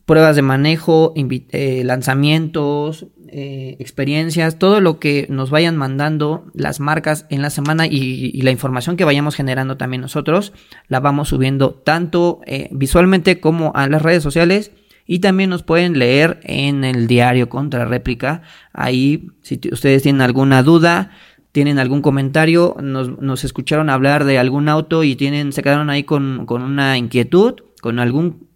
Pruebas 0.05 0.35
de 0.35 0.41
manejo, 0.41 1.13
eh, 1.15 1.83
lanzamientos, 1.83 3.07
eh, 3.27 3.75
experiencias, 3.79 4.57
todo 4.57 4.81
lo 4.81 4.99
que 4.99 5.27
nos 5.29 5.51
vayan 5.51 5.77
mandando 5.77 6.45
las 6.55 6.79
marcas 6.79 7.27
en 7.29 7.43
la 7.43 7.51
semana 7.51 7.85
y, 7.85 8.41
la 8.41 8.49
información 8.49 8.97
que 8.97 9.05
vayamos 9.05 9.35
generando 9.35 9.77
también 9.77 10.01
nosotros, 10.01 10.53
la 10.87 10.99
vamos 10.99 11.29
subiendo 11.29 11.75
tanto 11.75 12.41
eh, 12.47 12.69
visualmente 12.71 13.39
como 13.39 13.71
a 13.75 13.87
las 13.87 14.01
redes 14.01 14.23
sociales 14.23 14.71
y 15.11 15.19
también 15.19 15.49
nos 15.49 15.63
pueden 15.63 15.97
leer 15.97 16.39
en 16.43 16.83
el 16.83 17.07
diario 17.07 17.49
Contra 17.49 17.83
Réplica. 17.83 18.43
Ahí, 18.73 19.29
si 19.41 19.59
ustedes 19.71 20.03
tienen 20.03 20.21
alguna 20.21 20.61
duda, 20.61 21.09
tienen 21.51 21.79
algún 21.79 22.03
comentario, 22.03 22.77
nos, 22.79 23.43
escucharon 23.43 23.89
hablar 23.89 24.23
de 24.23 24.37
algún 24.37 24.69
auto 24.69 25.03
y 25.03 25.15
tienen, 25.15 25.51
se 25.51 25.63
quedaron 25.63 25.89
ahí 25.89 26.03
con, 26.03 26.45
una 26.47 26.95
inquietud, 26.99 27.55
con 27.81 27.97
algún 27.97 28.49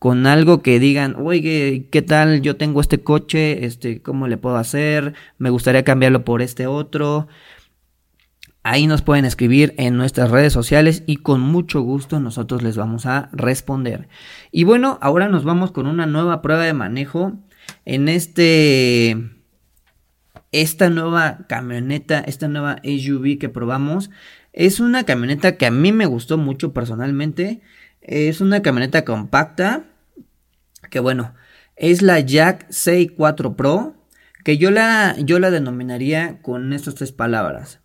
con 0.00 0.26
algo 0.26 0.62
que 0.62 0.80
digan, 0.80 1.14
oye, 1.16 1.86
¿qué 1.92 2.02
tal? 2.02 2.42
Yo 2.42 2.56
tengo 2.56 2.80
este 2.80 3.04
coche, 3.04 3.64
este, 3.64 4.02
¿cómo 4.02 4.26
le 4.26 4.36
puedo 4.36 4.56
hacer? 4.56 5.14
Me 5.38 5.50
gustaría 5.50 5.84
cambiarlo 5.84 6.24
por 6.24 6.42
este 6.42 6.66
otro. 6.66 7.28
Ahí 8.66 8.86
nos 8.86 9.02
pueden 9.02 9.26
escribir 9.26 9.74
en 9.76 9.98
nuestras 9.98 10.30
redes 10.30 10.54
sociales 10.54 11.02
y 11.04 11.16
con 11.16 11.42
mucho 11.42 11.82
gusto 11.82 12.18
nosotros 12.18 12.62
les 12.62 12.78
vamos 12.78 13.04
a 13.04 13.28
responder. 13.32 14.08
Y 14.52 14.64
bueno, 14.64 14.98
ahora 15.02 15.28
nos 15.28 15.44
vamos 15.44 15.70
con 15.70 15.86
una 15.86 16.06
nueva 16.06 16.40
prueba 16.40 16.64
de 16.64 16.72
manejo 16.72 17.34
en 17.84 18.08
este 18.08 19.18
esta 20.50 20.88
nueva 20.88 21.40
camioneta, 21.46 22.20
esta 22.20 22.48
nueva 22.48 22.78
SUV 22.82 23.36
que 23.38 23.50
probamos. 23.50 24.08
Es 24.54 24.80
una 24.80 25.04
camioneta 25.04 25.58
que 25.58 25.66
a 25.66 25.70
mí 25.70 25.92
me 25.92 26.06
gustó 26.06 26.38
mucho 26.38 26.72
personalmente. 26.72 27.60
Es 28.00 28.40
una 28.40 28.62
camioneta 28.62 29.04
compacta 29.04 29.84
que 30.88 31.00
bueno, 31.00 31.34
es 31.76 32.00
la 32.00 32.18
Jack 32.20 32.64
64 32.70 33.56
Pro 33.56 33.94
que 34.42 34.56
yo 34.56 34.70
la 34.70 35.16
yo 35.18 35.38
la 35.38 35.50
denominaría 35.50 36.40
con 36.40 36.72
estas 36.72 36.94
tres 36.94 37.12
palabras 37.12 37.83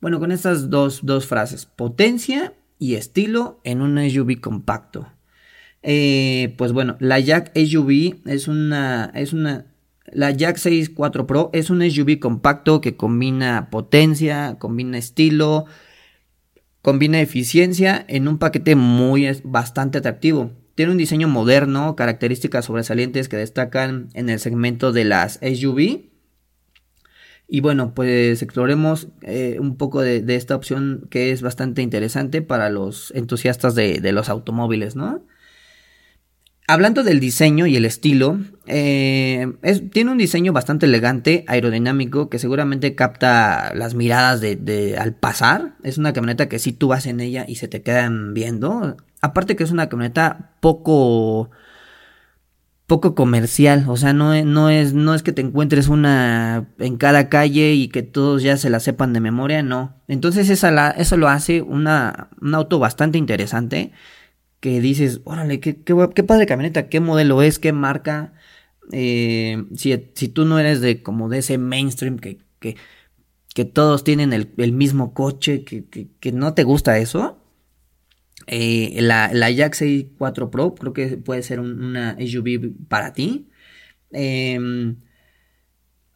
bueno, 0.00 0.18
con 0.18 0.32
estas 0.32 0.70
dos, 0.70 1.02
frases, 1.26 1.66
potencia 1.66 2.54
y 2.78 2.94
estilo 2.94 3.60
en 3.64 3.82
un 3.82 3.98
SUV 3.98 4.40
compacto. 4.40 5.06
Eh, 5.82 6.54
pues 6.58 6.72
bueno, 6.72 6.96
la 7.00 7.20
Jack 7.20 7.52
SUV 7.54 8.20
es 8.26 8.48
una, 8.48 9.10
es 9.14 9.32
una, 9.32 9.66
la 10.12 10.30
Jack 10.30 10.56
64 10.56 11.26
Pro 11.26 11.50
es 11.52 11.70
un 11.70 11.88
SUV 11.88 12.18
compacto 12.18 12.80
que 12.80 12.96
combina 12.96 13.68
potencia, 13.70 14.56
combina 14.58 14.98
estilo, 14.98 15.66
combina 16.82 17.20
eficiencia 17.20 18.04
en 18.08 18.28
un 18.28 18.38
paquete 18.38 18.76
muy 18.76 19.28
bastante 19.44 19.98
atractivo. 19.98 20.52
Tiene 20.74 20.92
un 20.92 20.98
diseño 20.98 21.28
moderno, 21.28 21.94
características 21.94 22.64
sobresalientes 22.64 23.28
que 23.28 23.36
destacan 23.36 24.08
en 24.14 24.30
el 24.30 24.38
segmento 24.38 24.92
de 24.92 25.04
las 25.04 25.38
SUV 25.42 26.09
y 27.52 27.60
bueno, 27.60 27.94
pues 27.94 28.42
exploremos 28.42 29.08
eh, 29.22 29.56
un 29.58 29.76
poco 29.76 30.00
de, 30.02 30.22
esta 30.36 30.54
opción 30.54 31.08
que 31.10 31.32
es 31.32 31.42
bastante 31.42 31.82
interesante 31.82 32.42
para 32.42 32.70
los 32.70 33.12
entusiastas 33.16 33.74
de, 33.74 34.12
los 34.12 34.28
automóviles, 34.28 34.94
¿no? 34.94 35.24
hablando 36.68 37.02
del 37.02 37.18
diseño 37.18 37.66
y 37.66 37.74
el 37.74 37.84
estilo, 37.84 38.38
eh, 38.66 39.52
tiene 39.92 40.12
un 40.12 40.18
diseño 40.18 40.52
bastante 40.52 40.86
elegante, 40.86 41.44
aerodinámico, 41.48 42.30
que 42.30 42.38
seguramente 42.38 42.94
capta 42.94 43.74
las 43.74 43.94
miradas 43.96 44.40
de, 44.40 44.96
al 44.96 45.14
pasar. 45.14 45.74
Es 45.82 45.98
una 45.98 46.12
camioneta 46.12 46.48
que 46.48 46.60
si 46.60 46.72
tú 46.72 46.86
vas 46.86 47.06
en 47.06 47.18
ella 47.18 47.44
y 47.48 47.56
se 47.56 47.66
te 47.66 47.82
quedan 47.82 48.34
viendo. 48.34 48.96
Aparte 49.20 49.56
que 49.56 49.64
es 49.64 49.72
una 49.72 49.88
camioneta 49.88 50.52
poco 50.60 51.50
poco 52.90 53.14
comercial, 53.14 53.84
o 53.86 53.96
sea, 53.96 54.12
no, 54.12 54.34
no, 54.44 54.68
es, 54.68 54.94
no 54.94 55.14
es 55.14 55.22
que 55.22 55.30
te 55.30 55.42
encuentres 55.42 55.86
una 55.86 56.70
en 56.80 56.96
cada 56.96 57.28
calle 57.28 57.72
y 57.74 57.86
que 57.86 58.02
todos 58.02 58.42
ya 58.42 58.56
se 58.56 58.68
la 58.68 58.80
sepan 58.80 59.12
de 59.12 59.20
memoria, 59.20 59.62
no. 59.62 59.94
Entonces 60.08 60.50
esa 60.50 60.72
la, 60.72 60.90
eso 60.90 61.16
lo 61.16 61.28
hace 61.28 61.62
una, 61.62 62.30
un 62.40 62.52
auto 62.52 62.80
bastante 62.80 63.16
interesante 63.16 63.92
que 64.58 64.80
dices, 64.80 65.20
órale, 65.22 65.60
qué, 65.60 65.82
qué, 65.84 66.24
padre 66.24 66.46
camioneta, 66.46 66.88
qué 66.88 66.98
modelo 66.98 67.42
es, 67.42 67.60
qué 67.60 67.72
marca. 67.72 68.32
Eh, 68.90 69.64
si, 69.76 69.96
tú 70.28 70.44
no 70.44 70.58
eres 70.58 70.80
de 70.80 71.00
como 71.00 71.28
de 71.28 71.38
ese 71.38 71.58
mainstream 71.58 72.18
que, 72.18 72.38
que, 72.58 72.76
que 73.54 73.64
todos 73.64 74.02
tienen 74.02 74.32
el, 74.32 74.52
el 74.56 74.72
mismo 74.72 75.14
coche, 75.14 75.64
que, 75.64 75.84
que, 75.86 76.32
no 76.32 76.54
te 76.54 76.64
gusta 76.64 76.98
eso, 76.98 77.39
eh, 78.52 79.00
la, 79.00 79.30
la 79.32 79.48
Jack 79.50 79.76
4 80.18 80.50
Pro 80.50 80.74
creo 80.74 80.92
que 80.92 81.16
puede 81.16 81.42
ser 81.42 81.60
una 81.60 82.16
SUV 82.18 82.72
para 82.88 83.12
ti. 83.12 83.48
Em, 84.10 84.96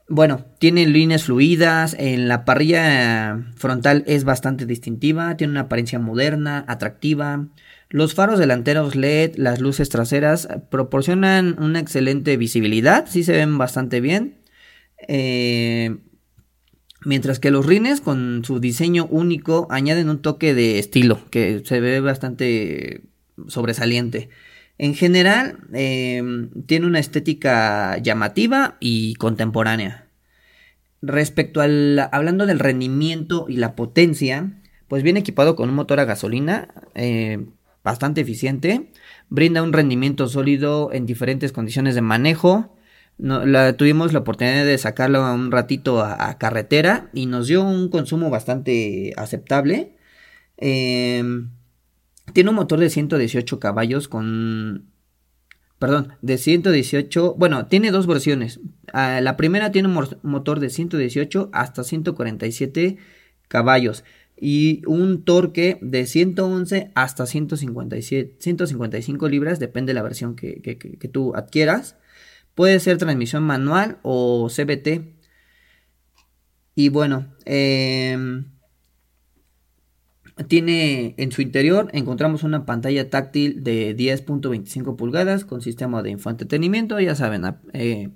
bueno, 0.09 0.45
tiene 0.59 0.87
líneas 0.87 1.25
fluidas, 1.25 1.95
en 1.97 2.27
la 2.29 2.45
parrilla 2.45 3.53
frontal 3.55 4.03
es 4.09 4.25
bastante 4.25 4.67
distintiva, 4.67 5.37
tiene 5.37 5.53
una 5.53 5.61
apariencia 5.63 6.01
moderna, 6.01 6.65
atractiva. 6.67 7.49
Los 7.89 8.15
faros 8.15 8.41
delanteros 8.41 8.97
LED, 8.97 9.37
las 9.37 9.61
luces 9.61 9.89
traseras 9.89 10.49
proporcionan 10.71 11.57
una 11.63 11.79
excelente 11.79 12.37
visibilidad, 12.37 13.07
sí 13.07 13.23
se 13.23 13.33
ven 13.33 13.59
bastante 13.59 14.01
bien. 14.01 14.43
Eh, 15.07 15.99
Mientras 17.05 17.39
que 17.39 17.51
los 17.51 17.67
rines 17.67 18.01
con 18.01 18.43
su 18.45 18.61
diseño 18.61 19.07
único 19.07 19.67
añaden 19.71 20.09
un 20.09 20.23
toque 20.23 20.55
de 20.55 20.79
estilo 20.79 21.21
que 21.31 21.63
se 21.65 21.81
ve 21.81 22.01
bastante 22.01 23.03
sobresaliente. 23.49 24.31
En 24.79 24.95
general, 24.95 25.59
em, 25.73 26.51
tiene 26.67 26.87
una 26.87 26.99
estética 26.99 27.99
llamativa 27.99 28.77
y 28.81 29.15
contemporánea. 29.15 30.09
Respecto 31.03 31.61
al, 31.61 32.09
hablando 32.13 32.47
del 32.47 32.59
rendimiento 32.59 33.47
y 33.49 33.57
la 33.57 33.77
potencia, 33.77 34.53
pues 34.89 35.03
viene 35.03 35.21
equipado 35.21 35.55
con 35.57 35.69
un 35.69 35.75
motor 35.75 36.01
a 36.01 36.05
gasolina 36.05 36.69
eh, 36.95 37.47
bastante 37.85 38.23
eficiente, 38.23 38.91
brinda 39.29 39.63
un 39.63 39.73
rendimiento 39.73 40.27
sólido 40.29 40.91
en 40.93 41.07
diferentes 41.07 41.53
condiciones 41.53 41.95
de 41.95 42.01
manejo, 42.01 42.75
no, 43.19 43.75
tuvimos 43.77 44.13
la 44.13 44.21
oportunidad 44.21 44.65
de 44.65 44.77
sacarlo 44.79 45.33
un 45.33 45.53
ratito 45.53 46.03
a, 46.03 46.37
carretera 46.39 47.11
y 47.13 47.27
nos 47.27 47.47
dio 47.47 47.63
un 47.63 47.89
consumo 47.89 48.31
bastante 48.31 49.13
aceptable. 49.17 49.97
Em, 50.57 51.51
tiene 52.33 52.51
un 52.51 52.57
motor 52.57 52.81
de 52.81 52.91
118 52.91 53.61
caballos 53.61 54.09
con... 54.09 54.91
Perdón, 55.79 56.15
de 56.23 56.39
118... 56.39 57.35
Bueno, 57.35 57.67
tiene 57.67 57.91
dos 57.91 58.07
versiones. 58.07 58.61
Ah, 58.93 59.21
la 59.21 59.37
primera 59.37 59.71
tiene 59.71 59.89
un 59.89 60.09
motor 60.23 60.59
de 60.61 60.71
118 60.71 61.51
hasta 61.53 61.85
147 61.85 62.97
caballos 63.49 64.05
y 64.37 64.83
un 64.87 65.25
torque 65.25 65.79
de 65.81 66.07
111 66.07 66.91
hasta 66.95 67.27
157, 67.27 68.37
155 68.41 69.29
libras, 69.29 69.61
depende 69.61 69.91
de 69.91 69.95
la 69.95 70.03
versión 70.03 70.35
que, 70.35 70.61
que 70.61 71.09
tú 71.09 71.37
adquieras. 71.37 71.97
Puede 72.55 72.79
ser 72.81 72.99
transmisión 72.99 73.43
manual 73.43 73.99
o 74.03 74.49
CBT. 74.49 75.15
Y 76.77 76.89
bueno, 76.89 77.27
em, 77.45 78.47
tiene 80.49 81.15
en 81.19 81.31
su 81.33 81.43
interior 81.43 81.89
encontramos 81.93 82.43
una 82.43 82.67
pantalla 82.67 83.09
táctil 83.11 83.63
de 83.63 83.95
10.25 83.97 84.97
pulgadas 84.97 85.45
con 85.45 85.63
sistema 85.63 86.03
de 86.03 86.11
infoentretenimiento, 86.11 86.99
ya 86.99 87.15
saben, 87.15 87.45
eh, 87.73 88.11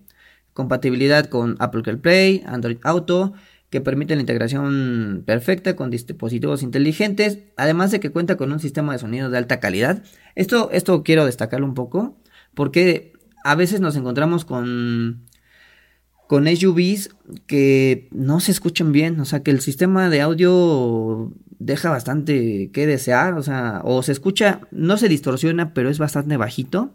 compatibilidad 0.53 1.27
con 1.27 1.57
Apple 1.61 1.83
CarPlay, 1.83 2.43
Android 2.47 2.79
Auto, 2.83 3.35
que 3.71 3.81
permite 3.81 4.15
la 4.15 4.23
integración 4.23 5.23
perfecta 5.27 5.77
con 5.77 5.91
dispositivos 5.91 6.63
inteligentes, 6.63 7.41
además 7.57 7.91
de 7.91 8.01
que 8.01 8.11
cuenta 8.11 8.37
con 8.37 8.51
un 8.51 8.59
sistema 8.59 8.93
de 8.93 8.99
sonido 8.99 9.31
de 9.31 9.39
alta 9.39 9.61
calidad. 9.61 10.03
Esto, 10.35 10.71
esto 10.73 11.03
quiero 11.05 11.27
destacarlo 11.27 11.67
un 11.67 11.75
poco, 11.75 12.17
porque 12.55 13.13
a 13.45 13.55
veces 13.55 13.81
nos 13.81 13.97
encontramos 13.97 14.45
con 14.45 15.29
con 16.29 16.47
SUVs 16.47 17.09
que 17.47 18.07
no 18.13 18.39
se 18.41 18.53
escuchan 18.53 18.93
bien, 18.93 19.19
o 19.19 19.25
sea, 19.25 19.43
que 19.43 19.51
el 19.51 19.61
sistema 19.61 20.11
de 20.11 20.21
audio 20.21 21.33
deja 21.59 21.89
bastante 21.89 22.71
que 22.71 22.87
desear, 22.87 23.35
o 23.35 23.43
sea, 23.43 23.81
o 23.83 24.03
se 24.03 24.13
escucha, 24.13 24.61
no 24.71 24.99
se 24.99 25.09
distorsiona, 25.09 25.73
pero 25.73 25.89
es 25.89 25.99
bastante 25.99 26.37
bajito. 26.37 26.95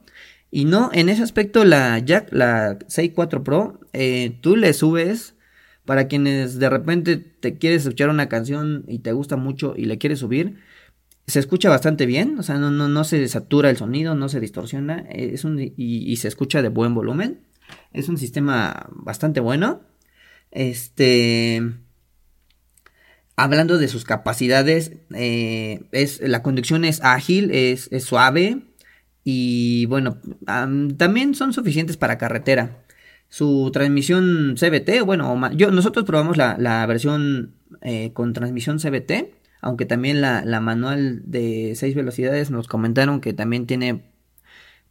Y 0.52 0.66
no, 0.66 0.92
en 0.94 1.10
ese 1.10 1.24
aspecto 1.24 1.66
la 1.66 1.98
Jack, 1.98 2.32
la 2.32 2.78
6.4 2.78 3.42
Pro, 3.42 3.80
eh, 3.94 4.38
tú 4.42 4.56
le 4.56 4.72
subes 4.74 5.34
para 5.84 6.08
quienes 6.08 6.60
de 6.60 6.70
repente 6.70 7.18
te 7.18 7.58
quieres 7.58 7.82
escuchar 7.82 8.10
una 8.10 8.30
canción 8.30 8.86
y 8.88 9.00
te 9.00 9.14
gusta 9.14 9.36
mucho 9.36 9.74
y 9.76 9.86
le 9.86 9.98
quieres 9.98 10.20
subir, 10.20 10.60
se 11.28 11.40
escucha 11.40 11.70
bastante 11.70 12.06
bien, 12.06 12.38
o 12.38 12.44
sea, 12.44 12.58
no, 12.58 12.70
no, 12.70 12.88
no 12.88 13.04
se 13.04 13.28
satura 13.28 13.70
el 13.70 13.78
sonido, 13.78 14.14
no 14.16 14.28
se 14.28 14.40
distorsiona, 14.40 15.06
es 15.10 15.46
un, 15.46 15.60
y, 15.60 16.16
se 16.18 16.28
escucha 16.28 16.62
de 16.62 16.70
buen 16.70 16.94
volumen. 16.94 17.42
Es 17.94 18.10
un 18.10 18.18
sistema 18.18 18.88
bastante 18.92 19.40
bueno. 19.40 19.82
Este. 20.52 21.62
Hablando 23.36 23.78
de 23.80 23.88
sus 23.88 24.04
capacidades, 24.04 24.92
eh, 25.16 25.86
es, 25.92 26.22
la 26.22 26.44
conducción 26.44 26.86
es 26.86 27.02
ágil, 27.02 27.50
es, 27.52 27.90
suave 28.04 28.62
y 29.24 29.86
bueno, 29.88 30.20
también 30.46 31.34
son 31.34 31.54
suficientes 31.54 31.98
para 31.98 32.20
carretera. 32.20 32.84
Su 33.30 33.72
transmisión 33.74 34.56
CBT, 34.56 35.04
bueno, 35.04 35.50
yo, 35.54 35.72
nosotros 35.72 36.06
probamos 36.06 36.38
la, 36.38 36.58
la 36.60 36.86
versión 36.86 37.56
eh, 37.82 38.12
con 38.14 38.34
transmisión 38.34 38.78
CBT 38.78 39.43
aunque 39.64 39.86
también 39.86 40.22
la, 40.22 40.60
manual 40.60 41.22
de 41.26 41.74
6 41.76 41.96
velocidades 41.96 42.52
nos 42.52 42.68
comentaron 42.68 43.22
que 43.22 43.34
también 43.34 43.66
tiene 43.66 44.04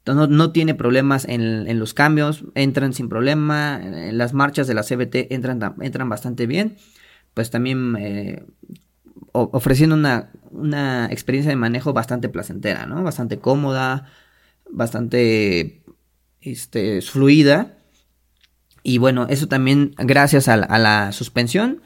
no, 0.04 0.50
tiene 0.50 0.74
problemas 0.74 1.26
en, 1.28 1.78
los 1.78 1.94
cambios, 1.94 2.44
entran 2.56 2.92
sin 2.92 3.08
problema, 3.08 3.80
en 3.80 4.18
las 4.18 4.32
marchas 4.32 4.66
de 4.66 4.74
la 4.74 4.82
CBT 4.82 5.30
entran, 5.30 5.76
entran 5.80 6.08
bastante 6.08 6.46
bien, 6.46 6.76
pues 7.34 7.50
también 7.50 7.94
eh, 7.96 8.44
ofreciendo 9.30 9.94
una, 9.94 10.30
una, 10.50 11.06
experiencia 11.06 11.50
de 11.50 11.56
manejo 11.56 11.92
bastante 11.92 12.28
placentera, 12.28 12.86
¿no? 12.86 13.04
Bastante 13.04 13.38
cómoda, 13.38 14.06
bastante 14.68 15.84
este, 16.40 17.00
fluida. 17.00 17.78
Y 18.82 18.98
bueno, 18.98 19.26
eso 19.28 19.46
también 19.46 19.94
gracias 19.98 20.48
a 20.48 20.56
la 20.56 21.12
suspensión 21.12 21.80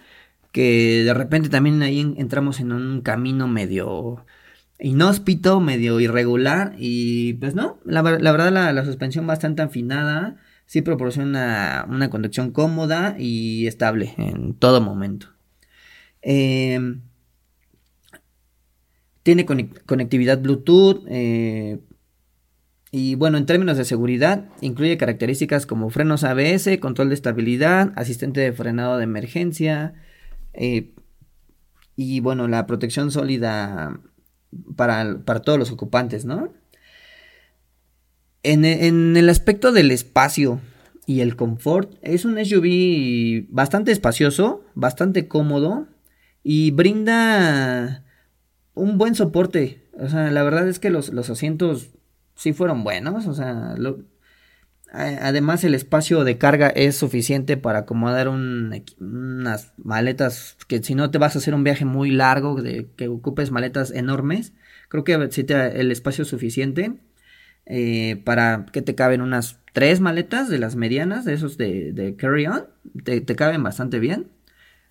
que 0.57 1.05
de 1.05 1.13
repente 1.13 1.51
también 1.51 1.83
ahí 1.83 2.15
entramos 2.17 2.61
en 2.61 2.73
un 2.73 3.03
camino 3.03 3.47
medio 3.47 4.25
inhóspito, 4.79 5.61
medio 5.61 6.01
irregular 6.01 6.75
y 6.79 7.35
pues 7.35 7.55
no, 7.55 7.79
la, 7.85 8.01
verdad 8.01 8.51
la, 8.51 8.85
suspensión 8.87 9.27
bastante 9.27 9.61
afinada 9.61 10.37
sí 10.65 10.81
proporciona 10.81 11.85
una 11.91 12.09
conducción 12.09 12.53
cómoda 12.53 13.17
y 13.19 13.67
estable 13.67 14.15
en 14.17 14.55
todo 14.55 14.81
momento. 14.81 15.27
Em, 16.23 17.03
tiene 19.23 19.45
conectividad 19.45 20.41
Bluetooth 20.41 21.05
eh, 21.11 21.81
y 22.93 23.15
bueno, 23.17 23.37
en 23.37 23.45
términos 23.45 23.77
de 23.77 23.85
seguridad, 23.85 24.47
incluye 24.63 24.97
características 24.97 25.67
como 25.67 25.91
frenos 25.91 26.25
ABS, 26.25 26.79
control 26.81 27.11
de 27.11 27.15
estabilidad, 27.15 27.93
asistente 27.95 28.41
de 28.41 28.55
frenado 28.55 28.97
de 28.97 29.05
emergencia, 29.05 29.93
eh, 30.57 30.95
y 31.97 32.21
bueno, 32.21 32.49
la 32.49 32.67
protección 32.67 33.11
sólida 33.11 34.01
para, 34.77 35.23
todos 35.43 35.59
los 35.59 35.71
ocupantes, 35.71 36.25
¿no? 36.25 36.53
En, 38.43 38.65
el 39.17 39.29
aspecto 39.29 39.73
del 39.73 39.91
espacio 39.91 40.61
y 41.05 41.21
el 41.21 41.37
confort, 41.37 41.95
es 42.03 42.25
un 42.25 42.45
SUV 42.45 43.47
bastante 43.49 43.93
espacioso, 43.93 44.65
bastante 44.75 45.27
cómodo 45.27 45.89
y 46.43 46.71
brinda 46.71 48.05
un 48.75 48.99
buen 48.99 49.15
soporte. 49.15 49.89
O 49.99 50.09
sea, 50.09 50.31
la 50.31 50.43
verdad 50.43 50.69
es 50.69 50.79
que 50.79 50.91
los, 50.91 51.13
los 51.13 51.31
asientos 51.31 51.91
sí 52.35 52.53
fueron 52.53 52.85
buenos, 52.85 53.27
o 53.27 53.35
sea, 53.35 53.75
lo, 53.79 54.05
Además, 54.93 55.65
el 55.65 55.75
espacio 55.75 56.25
de 56.25 56.39
carga 56.39 56.69
es 56.69 56.97
suficiente 56.97 57.57
para 57.57 57.81
acomodar 57.81 58.29
unas 58.29 59.73
maletas 59.77 60.57
que 60.69 60.83
si 60.83 60.95
no 60.95 61.11
te 61.11 61.19
vas 61.19 61.35
a 61.35 61.41
hacer 61.41 61.55
un 61.55 61.65
viaje 61.65 61.85
muy 61.85 62.11
largo, 62.11 62.63
de, 62.63 62.89
que 62.97 63.09
ocupes 63.09 63.51
maletas 63.51 63.91
enormes, 63.91 64.53
creo 64.89 65.05
que 65.05 65.15
el 65.15 65.93
espacio 65.93 66.23
es 66.23 66.29
suficiente. 66.29 66.93
eh, 67.67 68.23
para 68.25 68.67
que 68.73 68.81
te 68.81 68.95
caben 68.95 69.21
unas 69.21 69.59
tres 69.73 70.01
maletas 70.01 70.49
de 70.49 70.59
las 70.59 70.77
medianas, 70.77 71.25
de 71.25 71.35
esos 71.35 71.59
de, 71.59 71.93
de 71.93 72.17
carry 72.17 72.47
on, 72.47 72.65
te, 73.05 73.25
caben 73.25 73.63
bastante 73.63 73.99
bien 73.99 74.29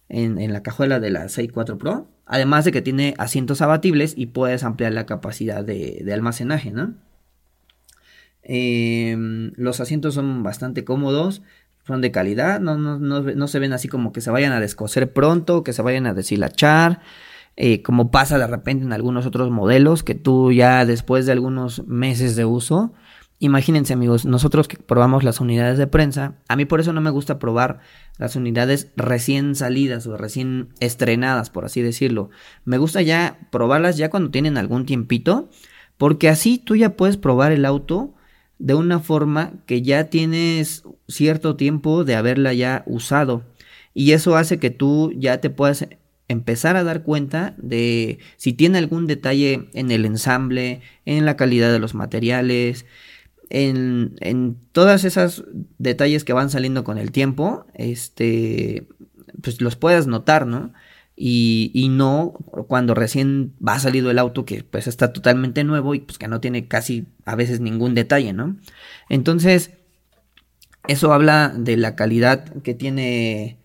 en, 0.10 0.54
la 0.54 0.62
cajuela 0.62 1.00
de 1.00 1.10
la 1.10 1.26
6.4 1.26 1.78
Pro, 1.78 2.08
además 2.26 2.66
de 2.66 2.72
que 2.72 2.84
tiene 2.84 3.16
asientos 3.18 3.62
abatibles 3.62 4.14
y 4.16 4.28
puedes 4.28 4.64
ampliar 4.64 4.94
la 4.94 5.06
capacidad 5.06 5.64
de, 5.64 6.06
almacenaje, 6.14 6.72
¿no? 6.72 6.94
Em, 8.48 9.54
los 9.56 9.80
asientos 9.80 10.14
son 10.14 10.44
bastante 10.44 10.86
cómodos, 10.86 11.42
son 11.86 12.02
de 12.02 12.12
calidad, 12.12 12.60
no, 12.60 12.78
no, 12.78 13.00
no, 13.00 13.48
se 13.48 13.60
ven 13.60 13.74
así 13.74 13.88
como 13.88 14.14
que 14.14 14.22
se 14.22 14.30
vayan 14.30 14.54
a 14.54 14.60
descoser 14.60 15.12
pronto, 15.14 15.64
que 15.64 15.74
se 15.74 15.82
vayan 15.82 16.06
a 16.06 16.14
deshilachar. 16.14 17.02
Eh, 17.58 17.82
como 17.82 18.12
pasa 18.12 18.38
de 18.38 18.48
repente 18.48 18.86
en 18.86 18.94
algunos 18.94 19.26
otros 19.26 19.50
modelos, 19.50 20.04
que 20.04 20.14
tú 20.14 20.52
ya 20.52 20.86
después 20.86 21.26
de 21.26 21.32
algunos 21.32 21.88
meses 21.88 22.36
de 22.36 22.46
uso, 22.46 22.94
imagínense 23.40 23.94
amigos, 23.94 24.26
nosotros 24.26 24.68
que 24.68 24.78
probamos 24.78 25.24
las 25.24 25.40
unidades 25.40 25.78
de 25.78 25.88
prensa, 25.88 26.36
a 26.48 26.56
mí 26.56 26.66
por 26.66 26.80
eso 26.82 26.94
no 26.94 27.02
me 27.02 27.10
gusta 27.10 27.40
probar 27.40 27.80
las 28.18 28.36
unidades 28.36 28.92
recién 28.96 29.56
salidas 29.56 30.06
o 30.06 30.18
recién 30.18 30.70
estrenadas, 30.80 31.50
por 31.50 31.66
así 31.66 31.82
decirlo. 31.82 32.30
Me 32.64 32.78
gusta 32.78 33.02
ya 33.02 33.40
probarlas 33.52 33.98
ya 33.98 34.10
cuando 34.10 34.32
tienen 34.32 34.58
algún 34.58 34.86
tiempito, 34.86 35.50
porque 35.98 36.30
así 36.30 36.58
tú 36.58 36.76
ya 36.76 36.96
puedes 36.98 37.18
probar 37.18 37.52
el 37.52 37.66
auto 37.66 38.15
de 38.60 38.74
una 38.74 39.00
forma 39.00 39.54
que 39.66 39.82
ya 39.82 40.06
tienes 40.06 40.84
cierto 41.08 41.56
tiempo 41.56 42.04
de 42.04 42.16
haberla 42.16 42.54
ya 42.54 42.84
usado. 42.86 43.44
Y 43.94 44.12
eso 44.12 44.36
hace 44.36 44.60
que 44.60 44.70
tú 44.70 45.14
ya 45.16 45.40
te 45.40 45.50
puedas 45.50 45.88
empezar 46.28 46.76
a 46.76 46.84
dar 46.84 47.04
cuenta 47.04 47.56
de 47.58 48.20
si 48.38 48.54
tiene 48.54 48.78
algún 48.78 49.08
detalle 49.08 49.70
en 49.74 49.92
el 49.92 50.06
ensamble, 50.06 50.82
en 51.06 51.26
la 51.26 51.38
calidad 51.38 51.72
de 51.72 51.80
los 51.80 51.94
materiales, 51.94 52.86
en, 53.50 54.16
en 54.22 54.58
todas 54.72 55.04
esas 55.04 55.44
detalles 55.78 56.24
que 56.24 56.34
van 56.34 56.50
saliendo 56.50 56.84
con 56.84 56.98
el 56.98 57.12
tiempo, 57.12 57.66
este, 57.74 58.88
pues 59.42 59.62
los 59.62 59.76
puedas 59.76 60.08
notar, 60.08 60.48
¿no? 60.48 60.74
Y, 61.18 61.72
y, 61.74 61.88
no 61.88 62.34
cuando 62.68 62.94
recién 62.94 63.54
va 63.66 63.80
salido 63.80 64.12
el 64.12 64.20
auto 64.20 64.44
que 64.44 64.64
pues 64.64 64.88
está 64.88 65.14
totalmente 65.14 65.64
nuevo 65.64 65.96
y 65.96 66.02
pues 66.02 66.18
que 66.18 66.28
no 66.28 66.42
tiene 66.42 66.68
casi 66.68 67.08
a 67.24 67.36
veces 67.36 67.62
ningún 67.62 67.96
detalle, 67.96 68.34
¿no? 68.34 68.58
Entonces, 69.08 69.72
eso 70.90 71.14
habla 71.14 71.54
de 71.56 71.78
la 71.78 71.96
calidad 71.96 72.44
que 72.64 72.74
tiene 72.74 73.60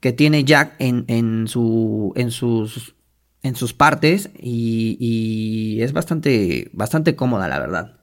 que 0.00 0.12
tiene 0.12 0.44
Jack 0.44 0.74
en, 0.78 1.04
en, 1.08 1.46
su, 1.46 2.12
en, 2.16 2.30
sus, 2.30 2.96
en 3.42 3.54
sus 3.54 3.74
partes 3.74 4.30
y, 4.38 5.78
es 5.80 5.92
bastante, 5.92 6.70
bastante 6.72 7.14
cómoda, 7.14 7.48
la 7.48 7.60
verdad. 7.60 8.00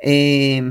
Eh, 0.00 0.62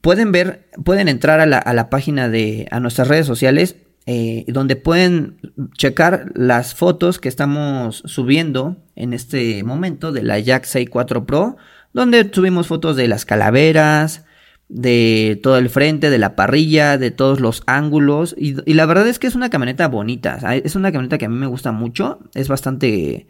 pueden 0.00 0.32
ver, 0.32 0.70
pueden 0.84 1.08
entrar 1.08 1.40
a 1.40 1.46
la, 1.46 1.58
a 1.58 1.74
la, 1.74 1.90
página 1.90 2.28
de, 2.28 2.68
a 2.70 2.80
nuestras 2.80 3.08
redes 3.08 3.26
sociales, 3.26 3.76
eh, 4.06 4.44
donde 4.48 4.76
pueden 4.76 5.38
checar 5.76 6.32
las 6.34 6.74
fotos 6.74 7.18
que 7.18 7.28
estamos 7.28 8.02
subiendo 8.06 8.76
en 8.96 9.12
este 9.12 9.62
momento 9.62 10.10
de 10.10 10.22
la 10.22 10.38
Jack 10.40 10.64
64 10.64 11.24
Pro, 11.24 11.56
donde 11.92 12.28
subimos 12.32 12.66
fotos 12.66 12.96
de 12.96 13.06
las 13.06 13.24
calaveras, 13.24 14.24
de 14.72 15.38
todo 15.42 15.58
el 15.58 15.68
frente, 15.68 16.08
de 16.08 16.18
la 16.18 16.34
parrilla, 16.34 16.96
de 16.96 17.10
todos 17.10 17.40
los 17.40 17.62
ángulos. 17.66 18.34
Y, 18.38 18.54
la 18.72 18.86
verdad 18.86 19.06
es 19.06 19.18
que 19.18 19.26
es 19.26 19.34
una 19.34 19.50
camioneta 19.50 19.86
bonita. 19.88 20.38
Es 20.64 20.76
una 20.76 20.90
camioneta 20.90 21.18
que 21.18 21.26
a 21.26 21.28
mí 21.28 21.36
me 21.36 21.46
gusta 21.46 21.72
mucho. 21.72 22.20
Es 22.34 22.48
bastante 22.48 23.26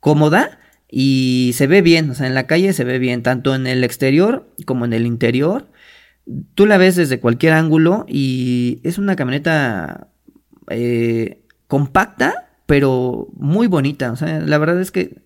cómoda 0.00 0.60
y 0.88 1.50
se 1.54 1.66
ve 1.66 1.82
bien. 1.82 2.10
O 2.10 2.14
sea, 2.14 2.28
en 2.28 2.34
la 2.34 2.46
calle 2.46 2.72
se 2.72 2.84
ve 2.84 2.98
bien, 2.98 3.22
tanto 3.22 3.54
en 3.54 3.66
el 3.66 3.82
exterior 3.82 4.48
como 4.64 4.84
en 4.84 4.92
el 4.92 5.04
interior. 5.04 5.68
Tú 6.54 6.66
la 6.66 6.78
ves 6.78 6.96
desde 6.96 7.20
cualquier 7.20 7.54
ángulo 7.54 8.04
y 8.08 8.80
es 8.82 8.98
una 8.98 9.16
camioneta 9.16 10.08
eh, 10.68 11.42
compacta, 11.66 12.50
pero 12.66 13.28
muy 13.36 13.66
bonita. 13.66 14.12
O 14.12 14.16
sea, 14.16 14.40
la 14.40 14.58
verdad 14.58 14.80
es 14.80 14.90
que 14.90 15.22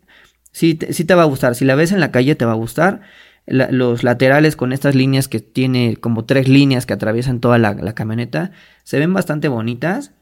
sí, 0.52 0.78
sí 0.90 1.04
te 1.04 1.14
va 1.14 1.22
a 1.22 1.26
gustar. 1.26 1.54
Si 1.54 1.64
la 1.64 1.74
ves 1.74 1.92
en 1.92 2.00
la 2.00 2.10
calle 2.12 2.34
te 2.34 2.44
va 2.44 2.52
a 2.52 2.56
gustar 2.56 3.00
los 3.46 4.04
laterales 4.04 4.56
con 4.56 4.72
estas 4.72 4.94
líneas 4.94 5.28
que 5.28 5.40
tiene 5.40 5.96
como 5.96 6.24
tres 6.24 6.48
líneas 6.48 6.86
que 6.86 6.92
atraviesan 6.92 7.40
toda 7.40 7.58
la, 7.58 7.94
camioneta 7.94 8.52
se 8.84 8.98
ven 8.98 9.12
bastante 9.12 9.48
bonitas. 9.48 10.12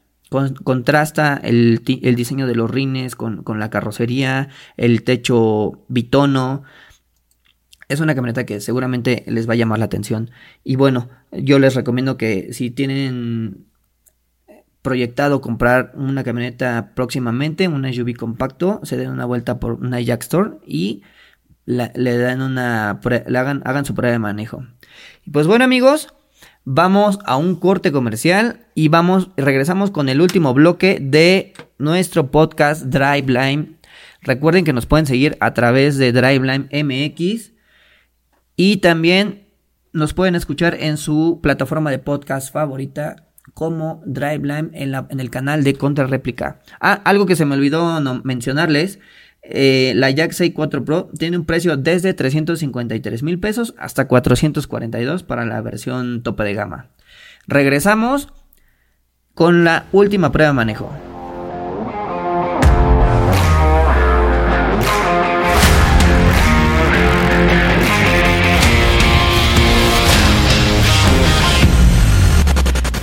contrasta 0.63 1.39
el, 1.43 1.83
diseño 1.83 2.47
de 2.47 2.55
los 2.55 2.71
rines 2.71 3.15
con, 3.15 3.43
la 3.59 3.69
carrocería, 3.69 4.49
el 4.77 5.03
techo 5.03 5.83
bitono. 5.87 6.63
Es 7.91 7.99
una 7.99 8.15
camioneta 8.15 8.45
que 8.45 8.61
seguramente 8.61 9.25
les 9.27 9.49
va 9.49 9.53
a 9.53 9.57
llamar 9.57 9.79
la 9.79 9.85
atención. 9.85 10.31
Y 10.63 10.77
bueno, 10.77 11.09
yo 11.33 11.59
les 11.59 11.75
recomiendo 11.75 12.15
que 12.15 12.53
si 12.53 12.71
tienen 12.71 13.65
proyectado 14.81 15.41
comprar 15.41 15.91
una 15.95 16.23
camioneta 16.23 16.93
próximamente, 16.95 17.67
un 17.67 17.91
SUV 17.91 18.15
compacto, 18.15 18.79
se 18.83 18.95
den 18.95 19.11
una 19.11 19.25
vuelta 19.25 19.59
por 19.59 19.73
una 19.73 19.99
Jack 19.99 20.21
Store 20.21 20.51
y 20.65 21.03
le 21.65 22.17
dan 22.17 22.41
una, 22.41 22.91
hagan, 22.91 23.61
hagan 23.65 23.83
su 23.83 23.93
prueba 23.93 24.13
de 24.13 24.19
manejo. 24.19 24.65
Y 25.25 25.31
pues 25.31 25.45
bueno 25.45 25.65
amigos, 25.65 26.13
vamos 26.63 27.19
a 27.25 27.35
un 27.35 27.57
corte 27.57 27.91
comercial 27.91 28.67
y 28.73 28.87
vamos, 28.87 29.31
regresamos 29.35 29.91
con 29.91 30.07
el 30.07 30.21
último 30.21 30.53
bloque 30.53 30.97
de 31.01 31.53
nuestro 31.77 32.31
podcast 32.31 32.83
Driveline. 32.85 33.77
Recuerden 34.21 34.63
que 34.63 34.71
nos 34.71 34.85
pueden 34.85 35.05
seguir 35.05 35.35
a 35.41 35.53
través 35.53 35.97
de 35.97 36.13
Driveline 36.13 36.69
MX 36.71 37.51
y 38.63 38.77
también 38.77 39.47
nos 39.91 40.13
pueden 40.13 40.35
escuchar 40.35 40.77
en 40.79 40.97
su 40.97 41.39
plataforma 41.41 41.89
de 41.89 41.97
podcast 41.97 42.53
favorita 42.53 43.27
como 43.55 44.03
Driveline 44.05 44.69
en, 44.75 44.93
en 44.93 45.19
el 45.19 45.31
canal 45.31 45.63
de 45.63 45.73
Contrarréplica. 45.73 46.59
Ah, 46.79 47.01
algo 47.03 47.25
que 47.25 47.35
se 47.35 47.43
me 47.43 47.55
olvidó 47.55 47.99
no 48.01 48.21
mencionarles 48.23 48.99
eh, 49.41 49.93
la 49.95 50.11
Jack 50.11 50.33
64 50.33 50.85
Pro 50.85 51.09
tiene 51.17 51.37
un 51.37 51.45
precio 51.45 51.75
desde 51.75 52.13
353 52.13 53.23
mil 53.23 53.39
pesos 53.39 53.73
hasta 53.79 54.07
442 54.07 55.23
para 55.23 55.43
la 55.47 55.59
versión 55.61 56.21
tope 56.21 56.43
de 56.43 56.53
gama. 56.53 56.89
Regresamos 57.47 58.27
con 59.33 59.63
la 59.63 59.87
última 59.91 60.31
prueba 60.31 60.51
de 60.51 60.55
manejo. 60.55 61.10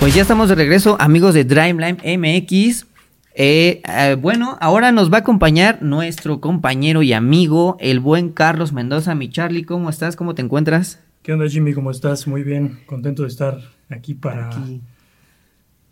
Pues 0.09 0.15
ya 0.15 0.23
estamos 0.23 0.49
de 0.49 0.55
regreso, 0.55 0.97
amigos 0.99 1.35
de 1.35 1.43
Driveline 1.43 1.99
MX. 2.17 2.87
Eh, 3.35 3.83
eh, 3.87 4.17
bueno, 4.19 4.57
ahora 4.59 4.91
nos 4.91 5.13
va 5.13 5.17
a 5.17 5.19
acompañar 5.19 5.83
nuestro 5.83 6.41
compañero 6.41 7.03
y 7.03 7.13
amigo, 7.13 7.77
el 7.79 7.99
buen 7.99 8.29
Carlos 8.29 8.73
Mendoza. 8.73 9.13
Mi 9.13 9.29
Charlie, 9.29 9.65
¿cómo 9.65 9.87
estás? 9.87 10.15
¿Cómo 10.15 10.33
te 10.33 10.41
encuentras? 10.41 10.99
¿Qué 11.21 11.31
onda, 11.31 11.47
Jimmy? 11.47 11.75
¿Cómo 11.75 11.91
estás? 11.91 12.25
Muy 12.25 12.41
bien, 12.41 12.79
contento 12.87 13.21
de 13.21 13.27
estar 13.27 13.59
aquí 13.87 14.15
para... 14.15 14.49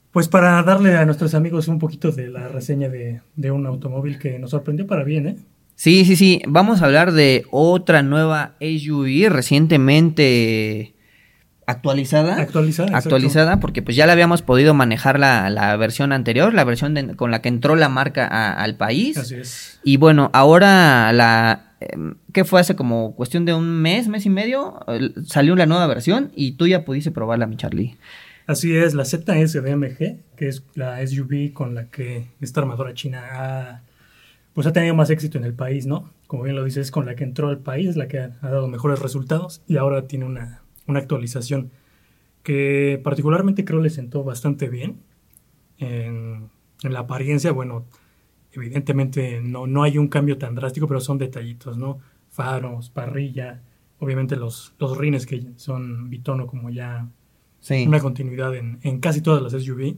Pues 0.09 0.27
para 0.27 0.63
darle 0.63 0.97
a 0.97 1.05
nuestros 1.05 1.35
amigos 1.35 1.67
un 1.67 1.77
poquito 1.77 2.11
de 2.11 2.29
la 2.29 2.47
reseña 2.47 2.89
de, 2.89 3.21
de 3.35 3.51
un 3.51 3.67
automóvil 3.67 4.17
que 4.17 4.39
nos 4.39 4.49
sorprendió 4.49 4.87
para 4.87 5.03
bien, 5.03 5.27
¿eh? 5.27 5.35
Sí, 5.75 6.05
sí, 6.05 6.15
sí. 6.15 6.41
Vamos 6.47 6.81
a 6.81 6.85
hablar 6.85 7.11
de 7.11 7.45
otra 7.51 8.01
nueva 8.01 8.55
SUV 8.61 9.29
recientemente 9.29 10.95
actualizada. 11.67 12.39
Actualizada. 12.39 12.97
Actualizada, 12.97 13.59
porque 13.59 13.81
pues 13.81 13.95
ya 13.95 14.07
la 14.07 14.13
habíamos 14.13 14.41
podido 14.41 14.73
manejar 14.73 15.19
la, 15.19 15.75
versión 15.77 16.11
anterior, 16.11 16.53
la 16.53 16.63
versión 16.63 17.13
con 17.15 17.29
la 17.29 17.41
que 17.41 17.49
entró 17.49 17.75
la 17.75 17.89
marca 17.89 18.25
al 18.53 18.75
país. 18.75 19.17
Así 19.17 19.35
es. 19.35 19.79
Y 19.83 19.97
bueno, 19.97 20.31
ahora 20.33 21.13
la... 21.13 21.75
Em, 21.79 22.15
¿Qué 22.33 22.43
fue 22.43 22.59
hace 22.59 22.75
como 22.75 23.15
cuestión 23.15 23.45
de 23.45 23.53
un 23.53 23.69
mes, 23.81 24.07
mes 24.07 24.25
y 24.25 24.29
medio? 24.29 24.79
Salió 25.25 25.55
la 25.55 25.67
nueva 25.67 25.85
versión 25.85 26.31
y 26.35 26.53
tú 26.53 26.65
ya 26.65 26.85
pudiste 26.85 27.11
probarla, 27.11 27.45
mi 27.45 27.55
Charlie. 27.55 27.97
Así 28.47 28.75
es, 28.75 28.93
la 28.93 29.03
ZS 29.03 29.61
DMG, 29.61 30.19
que 30.37 30.47
es 30.47 30.63
la 30.73 31.05
SUV 31.05 31.51
con 31.51 31.75
la 31.75 31.89
que 31.89 32.27
esta 32.39 32.61
armadora 32.61 32.93
china 32.93 33.21
ha, 33.29 33.81
pues 34.53 34.65
ha 34.65 34.73
tenido 34.73 34.95
más 34.95 35.09
éxito 35.09 35.37
en 35.37 35.43
el 35.43 35.53
país, 35.53 35.85
¿no? 35.85 36.13
Como 36.27 36.43
bien 36.43 36.55
lo 36.55 36.63
dices, 36.63 36.89
con 36.89 37.05
la 37.05 37.15
que 37.15 37.25
entró 37.25 37.49
al 37.49 37.59
país, 37.59 37.97
la 37.97 38.07
que 38.07 38.19
ha 38.19 38.29
dado 38.41 38.69
mejores 38.69 38.99
resultados 38.99 39.61
y 39.67 39.75
ahora 39.75 40.07
tiene 40.07 40.25
una 40.25 40.61
una 40.87 40.99
actualización 40.99 41.71
que 42.43 42.99
particularmente 43.03 43.65
creo 43.65 43.81
le 43.81 43.89
sentó 43.89 44.23
bastante 44.23 44.69
bien. 44.69 45.01
En, 45.77 46.49
la 46.83 46.99
apariencia, 46.99 47.51
bueno, 47.51 47.85
evidentemente 48.51 49.41
no, 49.41 49.65
no 49.67 49.83
hay 49.83 49.97
un 49.97 50.07
cambio 50.07 50.37
tan 50.37 50.55
drástico, 50.55 50.87
pero 50.87 50.99
son 50.99 51.17
detallitos, 51.17 51.77
¿no? 51.77 51.97
Faros, 52.29 52.89
parrilla, 52.91 53.63
obviamente 53.99 54.35
los, 54.35 54.75
los 54.79 54.97
rines 54.97 55.25
que 55.25 55.43
son 55.55 56.09
bitono 56.09 56.45
como 56.45 56.69
ya 56.69 57.09
una 57.69 57.99
continuidad 57.99 58.55
en, 58.55 58.99
casi 58.99 59.21
todas 59.21 59.41
las 59.41 59.61
SUV. 59.61 59.97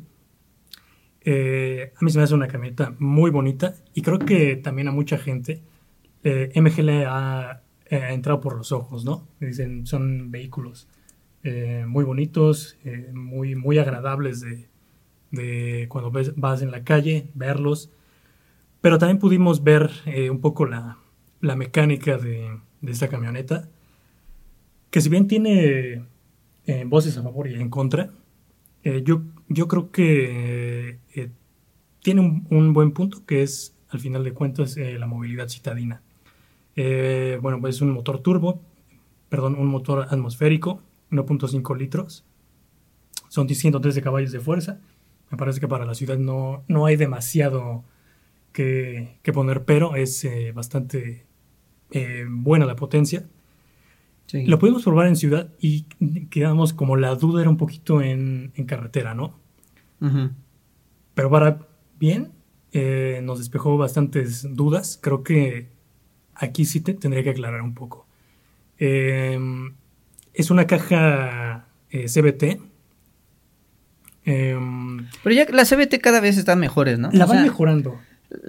Eh, 1.21 1.93
a 1.95 2.03
mí 2.03 2.09
se 2.09 2.17
me 2.17 2.23
hace 2.23 2.33
una 2.33 2.47
camioneta 2.47 2.95
muy 2.97 3.29
bonita 3.29 3.75
y 3.93 4.01
creo 4.01 4.19
que 4.19 4.55
también 4.55 4.87
a 4.87 4.91
mucha 4.91 5.17
gente 5.17 5.61
eh, 6.23 6.51
MG 6.55 6.81
le 6.81 7.05
ha 7.05 7.61
eh, 7.89 8.07
entrado 8.11 8.39
por 8.41 8.55
los 8.55 8.71
ojos, 8.71 9.03
¿no? 9.05 9.27
Dicen, 9.39 9.85
son 9.85 10.31
vehículos 10.31 10.87
eh, 11.43 11.85
muy 11.87 12.03
bonitos, 12.03 12.77
eh, 12.83 13.11
muy, 13.13 13.55
muy 13.55 13.77
agradables 13.77 14.41
de, 14.41 14.67
de 15.31 15.87
cuando 15.87 16.11
ves, 16.11 16.33
vas 16.35 16.61
en 16.61 16.71
la 16.71 16.83
calle, 16.83 17.29
verlos. 17.33 17.91
Pero 18.81 18.97
también 18.97 19.19
pudimos 19.19 19.63
ver 19.63 19.89
eh, 20.05 20.29
un 20.29 20.41
poco 20.41 20.65
la, 20.65 20.97
la 21.39 21.55
mecánica 21.55 22.17
de, 22.17 22.49
de 22.81 22.91
esta 22.91 23.07
camioneta, 23.07 23.69
que 24.91 25.01
si 25.01 25.09
bien 25.09 25.27
tiene 25.27 26.03
voces 26.85 27.17
a 27.17 27.23
favor 27.23 27.47
y 27.47 27.55
en 27.55 27.69
contra, 27.69 28.11
yo, 28.83 29.23
yo 29.47 29.67
creo 29.67 29.91
que 29.91 30.99
tiene 32.03 32.21
un, 32.21 32.45
un 32.51 32.73
buen 32.73 32.91
punto, 32.91 33.25
que 33.25 33.41
es, 33.41 33.75
al 33.89 33.99
final 33.99 34.23
de 34.23 34.33
cuentas, 34.33 34.77
la 34.77 35.07
movilidad 35.07 35.47
citadina. 35.47 36.03
Eh, 36.81 37.37
bueno, 37.41 37.59
pues 37.59 37.75
es 37.75 37.81
un 37.81 37.91
motor 37.91 38.19
turbo, 38.19 38.61
perdón, 39.27 39.55
un 39.59 39.67
motor 39.67 40.07
atmosférico, 40.09 40.81
1.5 41.11 41.77
litros. 41.77 42.23
Son 43.27 43.49
113 43.49 44.01
caballos 44.01 44.31
de 44.31 44.39
fuerza. 44.39 44.79
Me 45.29 45.37
parece 45.37 45.59
que 45.59 45.67
para 45.67 45.83
la 45.83 45.93
ciudad 45.93 46.17
no, 46.17 46.63
no 46.69 46.85
hay 46.85 46.95
demasiado 46.95 47.83
que, 48.53 49.17
que 49.23 49.33
poner, 49.33 49.65
pero 49.65 49.97
es 49.97 50.23
eh, 50.23 50.53
bastante 50.53 51.25
eh, 51.91 52.25
buena 52.29 52.65
la 52.65 52.77
potencia. 52.77 53.27
Sí. 54.27 54.45
Lo 54.45 54.57
pudimos 54.57 54.83
probar 54.83 55.07
en 55.07 55.17
ciudad 55.17 55.49
y 55.59 55.81
quedamos 56.29 56.71
como 56.71 56.95
la 56.95 57.13
duda 57.15 57.41
era 57.41 57.49
un 57.49 57.57
poquito 57.57 58.01
en, 58.01 58.53
en 58.55 58.65
carretera, 58.65 59.13
¿no? 59.13 59.37
Pero 61.13 61.29
para 61.29 61.67
bien, 61.99 62.31
nos 63.23 63.39
despejó 63.39 63.77
bastantes 63.77 64.47
dudas. 64.55 64.97
Creo 65.01 65.23
que 65.23 65.78
aquí 66.39 66.65
sí 66.65 66.81
te 66.81 66.93
tendría 66.93 67.23
que 67.23 67.29
aclarar 67.31 67.61
un 67.61 67.73
poco. 67.73 68.07
Eh, 68.79 69.37
es 70.33 70.49
una 70.51 70.65
caja 70.67 71.65
eh, 71.91 72.05
CBT. 72.07 72.61
Eh, 74.25 74.57
Pero 75.23 75.35
ya 75.35 75.45
las 75.51 75.69
CBT 75.69 75.99
cada 76.01 76.19
vez 76.19 76.37
están 76.37 76.59
mejores, 76.59 76.99
¿no? 76.99 77.09
la 77.11 77.25
O 77.25 77.27
van 77.27 77.37
sea, 77.37 77.43
mejorando. 77.43 77.99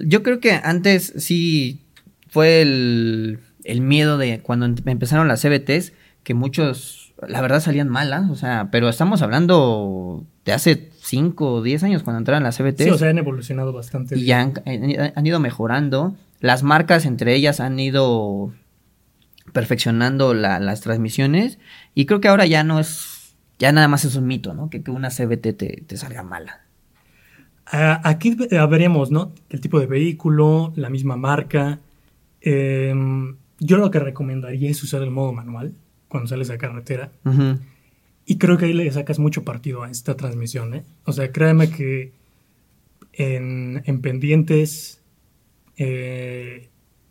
Yo 0.04 0.22
creo 0.22 0.40
que 0.40 0.52
antes 0.52 1.12
sí 1.16 1.80
fue 2.28 2.60
el, 2.62 3.40
el 3.64 3.80
miedo 3.80 4.18
de 4.18 4.40
cuando 4.40 4.66
em- 4.66 4.76
empezaron 4.86 5.26
las 5.28 5.40
CBTs, 5.42 5.92
que 6.22 6.34
muchos, 6.34 7.14
la 7.26 7.40
verdad, 7.40 7.60
salían 7.60 7.88
malas, 7.88 8.30
o 8.30 8.34
sea, 8.36 8.68
pero 8.70 8.88
estamos 8.88 9.22
hablando 9.22 10.26
de 10.44 10.52
hace 10.52 10.90
5 11.10 11.52
o 11.54 11.62
10 11.62 11.82
años 11.82 12.02
cuando 12.02 12.18
entraron 12.18 12.42
las 12.42 12.56
CBTs. 12.56 12.84
Sí, 12.84 12.90
o 12.90 12.98
sea, 12.98 13.10
han 13.10 13.18
evolucionado 13.18 13.72
bastante. 13.72 14.16
y 14.18 14.24
ya 14.24 14.40
han, 14.40 14.54
han- 15.14 15.26
ido 15.26 15.40
mejorando. 15.40 16.14
Las 16.40 16.62
marcas 16.62 17.04
entre 17.06 17.34
ellas 17.34 17.60
han 17.60 17.78
ido 17.78 18.52
perfeccionando 19.52 20.32
la- 20.34 20.60
las 20.60 20.80
transmisiones 20.80 21.58
y 21.94 22.06
creo 22.06 22.20
que 22.20 22.28
ahora 22.28 22.46
ya 22.46 22.62
no 22.64 22.78
es, 22.80 23.34
ya 23.58 23.72
nada 23.72 23.88
más 23.88 24.04
es 24.04 24.14
un 24.16 24.26
mito, 24.26 24.54
¿no? 24.54 24.70
Que, 24.70 24.82
que 24.82 24.90
una 24.90 25.10
CBT 25.10 25.52
te, 25.56 25.82
te 25.86 25.96
salga 25.96 26.22
mala. 26.22 26.60
Ah, 27.66 28.00
aquí 28.04 28.34
ve- 28.34 28.48
veremos, 28.68 29.10
¿no? 29.10 29.32
El 29.48 29.60
tipo 29.60 29.78
de 29.80 29.86
vehículo, 29.86 30.72
la 30.76 30.90
misma 30.90 31.16
marca. 31.16 31.78
Em, 32.40 33.36
yo 33.58 33.76
lo 33.76 33.90
que 33.90 33.98
recomendaría 33.98 34.70
es 34.70 34.82
usar 34.82 35.02
el 35.02 35.10
modo 35.10 35.32
manual 35.32 35.74
cuando 36.08 36.28
sales 36.28 36.50
a 36.50 36.58
carretera. 36.58 37.10
Ujú. 37.24 37.58
Y 38.30 38.38
creo 38.38 38.56
que 38.56 38.66
ahí 38.66 38.72
le 38.72 38.88
sacas 38.92 39.18
mucho 39.18 39.42
partido 39.42 39.82
a 39.82 39.90
esta 39.90 40.16
transmisión, 40.16 40.72
¿eh? 40.72 40.84
O 41.04 41.10
sea, 41.12 41.32
créeme 41.32 41.68
que 41.68 42.12
en, 43.12 43.82
en 43.86 44.00
pendientes, 44.02 45.02
eh, 45.76 46.68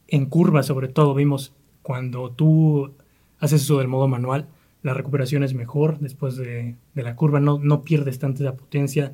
en 0.08 0.26
curvas 0.28 0.68
sobre 0.68 0.88
todo, 0.88 1.14
vimos 1.14 1.52
cuando 1.82 2.32
tú 2.32 2.94
haces 3.38 3.64
eso 3.64 3.80
del 3.80 3.90
modo 3.90 4.08
manual, 4.08 4.48
la 4.82 4.94
recuperación 4.94 5.44
es 5.44 5.54
mejor 5.54 6.00
después 6.00 6.38
de, 6.38 6.76
la 6.94 7.18
curva, 7.18 7.42
no, 7.42 7.60
no 7.60 7.84
pierdes 7.84 8.18
tanta 8.18 8.44
esa 8.44 8.56
potencia, 8.56 9.14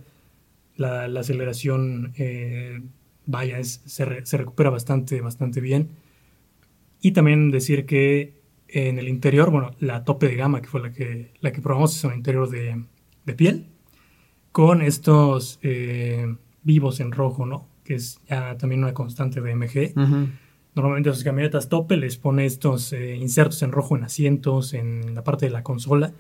la, 0.77 1.07
la 1.07 1.21
aceleración, 1.21 2.13
eh, 2.17 2.83
vaya, 3.25 3.63
se, 3.63 4.23
se 4.27 4.37
recupera 4.37 4.69
bastante, 4.69 5.21
bastante 5.21 5.59
bien. 5.59 5.89
Y 7.01 7.13
también 7.13 7.49
decir 7.49 7.87
que 7.87 8.44
en 8.75 8.99
el 8.99 9.07
interior, 9.07 9.51
bueno, 9.51 9.71
la 9.79 10.03
tope 10.03 10.27
de 10.27 10.35
gama, 10.35 10.61
que 10.61 10.67
fue 10.67 10.81
la 10.81 10.91
que, 10.91 11.31
la 11.39 11.53
que 11.53 11.61
probamos, 11.61 11.95
es 11.95 12.03
un 12.03 12.13
interior 12.13 12.49
de, 12.49 12.83
de 13.25 13.33
piel, 13.33 13.67
con 14.51 14.81
estos 14.81 15.59
eh, 15.63 16.35
vivos 16.63 16.99
en 16.99 17.13
rojo, 17.13 17.45
¿no? 17.45 17.67
Que 17.85 17.95
es 17.95 18.19
ya 18.29 18.57
también 18.57 18.83
una 18.83 18.93
constante 18.93 19.39
de 19.39 19.55
MG. 19.55 19.93
Normalmente 20.75 21.09
a 21.09 21.13
sus 21.13 21.23
camionetas 21.23 21.69
tope 21.69 21.95
les 21.95 22.17
pone 22.17 22.45
estos 22.45 22.91
eh, 22.91 23.15
insertos 23.15 23.63
en 23.63 23.71
rojo 23.71 23.95
en 23.95 24.03
asientos, 24.03 24.73
en 24.73 25.15
la 25.15 25.23
parte 25.23 25.45
de 25.45 25.51
la 25.53 25.63
consola. 25.63 26.11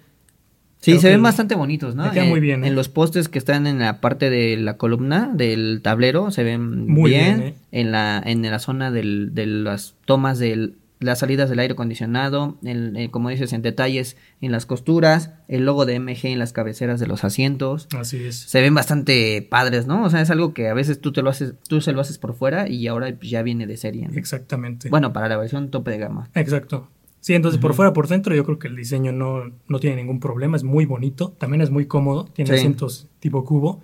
Sí, 0.79 0.91
Creo 0.91 1.01
se 1.01 1.09
ven 1.09 1.23
bastante 1.23 1.55
bonitos, 1.55 1.95
¿no? 1.95 2.05
le 2.05 2.11
queda 2.11 2.25
muy 2.25 2.39
bien, 2.39 2.63
¿eh? 2.63 2.67
En 2.67 2.75
los 2.75 2.87
postes 2.87 3.27
que 3.27 3.37
están 3.37 3.67
en 3.67 3.79
la 3.79 3.99
parte 3.99 4.29
de 4.29 4.55
la 4.55 4.77
columna 4.77 5.29
del 5.33 5.81
tablero 5.81 6.31
se 6.31 6.43
ven 6.43 6.87
Muy 6.87 7.11
bien. 7.11 7.37
bien, 7.37 7.49
¿eh? 7.49 7.55
En 7.73 7.91
la 7.91 8.21
en 8.25 8.43
la 8.43 8.59
zona 8.59 8.91
del, 8.91 9.33
de 9.33 9.45
las 9.45 9.95
tomas 10.05 10.39
de 10.39 10.73
las 10.99 11.19
salidas 11.19 11.49
del 11.49 11.59
aire 11.59 11.73
acondicionado, 11.73 12.57
en- 12.63 12.95
eh, 12.95 13.11
como 13.11 13.29
dices, 13.29 13.51
en 13.53 13.61
detalles 13.61 14.15
en 14.41 14.51
las 14.51 14.65
costuras, 14.65 15.31
el 15.47 15.65
logo 15.65 15.85
de 15.85 15.95
MG 15.99 16.25
en 16.31 16.39
las 16.39 16.53
cabeceras 16.53 16.99
de 16.99 17.07
los 17.07 17.23
asientos. 17.23 17.87
Así 17.97 18.23
es. 18.23 18.35
Se 18.35 18.61
ven 18.61 18.73
bastante 18.73 19.41
padres, 19.49 19.87
¿no? 19.87 20.03
O 20.05 20.09
sea, 20.09 20.21
es 20.21 20.29
algo 20.29 20.53
que 20.53 20.69
a 20.69 20.73
veces 20.73 21.01
tú 21.01 21.11
te 21.11 21.21
lo 21.21 21.29
haces, 21.29 21.55
tú 21.67 21.81
se 21.81 21.91
lo 21.91 22.01
haces 22.01 22.17
por 22.17 22.33
fuera 22.33 22.69
y 22.69 22.87
ahora 22.87 23.13
pues, 23.17 23.29
ya 23.29 23.41
viene 23.43 23.67
de 23.67 23.77
serie. 23.77 24.07
¿no? 24.07 24.17
Exactamente. 24.17 24.89
Bueno, 24.89 25.11
para 25.13 25.27
la 25.27 25.37
versión 25.37 25.69
tope 25.69 25.91
de 25.91 25.97
gama. 25.97 26.29
Exacto. 26.33 26.87
Sí, 27.19 27.33
entonces 27.33 27.59
por 27.59 27.73
fuera, 27.73 27.91
por 27.91 28.07
dentro, 28.07 28.35
yo 28.35 28.43
creo 28.45 28.59
que 28.59 28.67
el 28.67 28.75
diseño 28.75 29.11
no, 29.11 29.51
no 29.67 29.79
tiene 29.79 29.95
ningún 29.95 30.19
problema, 30.19 30.55
es 30.57 30.63
muy 30.63 30.85
bonito, 30.85 31.33
también 31.39 31.61
es 31.61 31.71
muy 31.71 31.87
cómodo, 31.87 32.25
tiene 32.25 32.49
Sí. 32.51 32.55
asientos 32.57 33.07
tipo 33.19 33.43
cubo, 33.43 33.81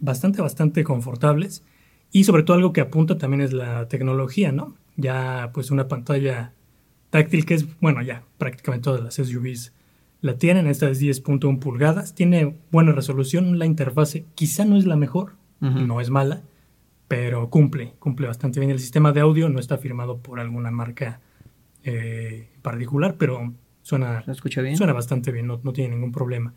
bastante, 0.00 0.42
bastante 0.42 0.82
confortables, 0.84 1.62
y 2.10 2.24
sobre 2.24 2.42
todo 2.42 2.56
algo 2.56 2.72
que 2.72 2.80
apunta 2.80 3.16
también 3.16 3.40
es 3.42 3.52
la 3.52 3.86
tecnología, 3.88 4.50
¿no? 4.52 4.74
Ya 4.96 5.50
pues 5.52 5.70
una 5.70 5.88
pantalla 5.88 6.52
táctil 7.10 7.46
que 7.46 7.54
es, 7.54 7.80
bueno, 7.80 8.02
ya 8.02 8.24
prácticamente 8.38 8.84
todas 8.84 9.02
las 9.02 9.14
SUVs 9.14 9.72
la 10.20 10.38
tienen, 10.38 10.66
esta 10.66 10.88
es 10.88 11.02
10.1 11.02 11.58
pulgadas, 11.58 12.14
tiene 12.14 12.56
buena 12.70 12.92
resolución, 12.92 13.58
la 13.58 13.66
interfase 13.66 14.24
quizá 14.34 14.64
no 14.64 14.76
es 14.76 14.86
la 14.86 14.96
mejor, 14.96 15.34
no 15.60 16.00
es 16.00 16.10
mala, 16.10 16.42
pero 17.08 17.48
cumple, 17.48 17.94
cumple 17.98 18.26
bastante 18.26 18.60
bien. 18.60 18.70
El 18.70 18.80
sistema 18.80 19.12
de 19.12 19.20
audio 19.20 19.48
no 19.48 19.58
está 19.58 19.78
firmado 19.78 20.18
por 20.18 20.40
alguna 20.40 20.70
marca 20.70 21.20
eh, 21.84 22.48
particular, 22.62 23.16
pero 23.18 23.54
suena, 23.82 24.22
¿Lo 24.26 24.32
escucha 24.32 24.60
bien? 24.62 24.76
suena 24.76 24.92
bastante 24.92 25.30
bien, 25.30 25.46
no, 25.46 25.60
no 25.62 25.72
tiene 25.72 25.94
ningún 25.94 26.12
problema. 26.12 26.54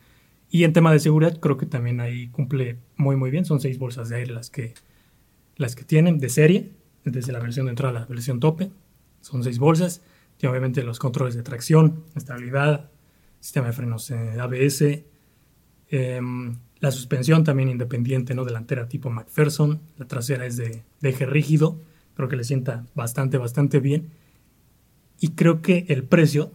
Y 0.50 0.64
en 0.64 0.74
tema 0.74 0.92
de 0.92 1.00
seguridad, 1.00 1.40
creo 1.40 1.58
que 1.58 1.66
también 1.66 2.00
ahí 2.00 2.30
cumple 2.30 2.78
muy, 2.96 3.16
muy 3.16 3.32
bien. 3.32 3.46
Son 3.46 3.60
seis 3.60 3.78
bolsas 3.78 4.10
de 4.10 4.16
aire 4.16 4.34
las 4.34 4.50
que, 4.50 4.74
las 5.58 5.76
que 5.76 5.84
tienen 5.84 6.20
de 6.20 6.30
serie, 6.30 6.72
desde 7.12 7.32
la 7.32 7.40
versión 7.40 7.66
de 7.66 7.72
entrada 7.72 7.98
a 7.98 8.02
la 8.02 8.06
versión 8.06 8.40
tope. 8.40 8.72
Son 9.22 9.44
seis 9.44 9.60
bolsas. 9.60 10.02
Tiene 10.38 10.52
obviamente 10.52 10.84
los 10.84 11.00
controles 11.00 11.36
de 11.36 11.44
tracción, 11.44 12.04
estabilidad, 12.16 12.90
sistema 13.40 13.68
de 13.68 13.74
frenos 13.74 14.12
eh, 14.12 14.40
ABS, 14.40 15.06
em, 15.90 16.58
la 16.80 16.92
suspensión 16.92 17.44
también 17.44 17.70
independiente, 17.70 18.36
¿no? 18.36 18.46
Delantera 18.46 18.88
tipo 18.88 19.10
McPherson. 19.10 19.82
La 19.98 20.08
trasera 20.08 20.46
es 20.46 20.58
de, 20.58 20.84
de 21.02 21.10
eje 21.10 21.26
rígido. 21.26 21.80
Creo 22.16 22.30
que 22.30 22.36
le 22.36 22.44
sienta 22.44 22.86
bastante, 22.94 23.38
bastante 23.38 23.80
bien. 23.80 24.12
Y 25.20 25.30
creo 25.30 25.62
que 25.62 25.86
el 25.90 26.04
precio 26.04 26.52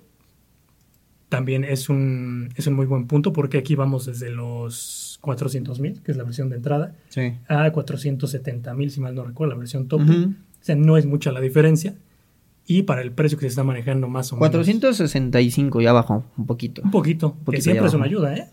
también 1.28 1.64
es 1.64 1.88
un, 1.88 2.50
es 2.56 2.66
un 2.66 2.74
muy 2.74 2.84
buen 2.84 3.06
punto 3.06 3.32
porque 3.32 3.58
aquí 3.58 3.74
vamos 3.74 4.04
desde 4.04 4.28
los 4.28 4.84
400 5.22 5.80
mil, 5.80 6.02
que 6.02 6.10
es 6.10 6.18
la 6.18 6.24
versión 6.24 6.50
de 6.50 6.56
entrada, 6.56 6.94
Sí. 7.08 7.32
a 7.48 7.70
470 7.70 8.74
mil, 8.74 8.90
si 8.90 9.00
mal 9.00 9.14
no 9.14 9.24
recuerdo, 9.24 9.54
la 9.54 9.58
versión 9.58 9.88
top. 9.88 10.02
O 10.02 10.34
sea, 10.60 10.76
no 10.76 10.98
es 10.98 11.06
mucha 11.06 11.32
la 11.32 11.40
diferencia. 11.40 11.94
Y 12.66 12.82
para 12.82 13.00
el 13.02 13.10
precio 13.12 13.38
que 13.38 13.42
se 13.42 13.48
está 13.48 13.64
manejando 13.64 14.06
más 14.08 14.32
o 14.32 14.36
menos. 14.36 14.50
465 14.50 15.80
ya 15.80 15.92
bajó 15.92 16.24
un 16.36 16.46
poquito. 16.46 16.82
Un 16.82 16.90
poquito, 16.90 17.34
que 17.38 17.44
poquito 17.44 17.62
siempre 17.64 17.86
es 17.86 17.94
una 17.94 18.04
ayuda, 18.04 18.36
¿eh? 18.36 18.46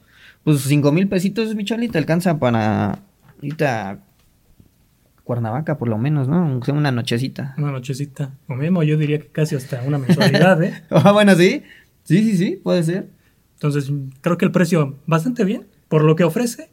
Pues 0.43 0.61
cinco 0.61 0.91
mil 0.91 1.07
pesitos, 1.07 1.53
mi 1.55 1.65
Charlie, 1.65 1.89
te 1.89 1.97
alcanza 1.97 2.39
para 2.39 2.99
ahorita 3.35 3.99
Cuernavaca, 5.23 5.77
por 5.77 5.87
lo 5.89 5.97
menos, 5.97 6.27
¿no? 6.27 6.37
Aunque 6.37 6.67
sea 6.67 6.73
una 6.75 6.91
nochecita. 6.91 7.53
Una 7.57 7.71
nochecita. 7.71 8.31
O 8.47 8.55
mismo 8.55 8.81
yo 8.83 8.97
diría 8.97 9.19
que 9.19 9.27
casi 9.27 9.55
hasta 9.55 9.81
una 9.83 9.99
mensualidad, 9.99 10.61
¿eh? 10.63 10.73
Ah, 10.89 11.11
bueno, 11.11 11.35
sí. 11.35 11.61
Sí, 12.03 12.23
sí, 12.23 12.37
sí, 12.37 12.59
puede 12.63 12.81
ser. 12.83 13.09
Entonces, 13.55 13.91
creo 14.21 14.37
que 14.37 14.45
el 14.45 14.51
precio 14.51 14.97
bastante 15.05 15.43
bien. 15.43 15.67
Por 15.89 16.03
lo 16.05 16.15
que 16.15 16.23
ofrece, 16.23 16.69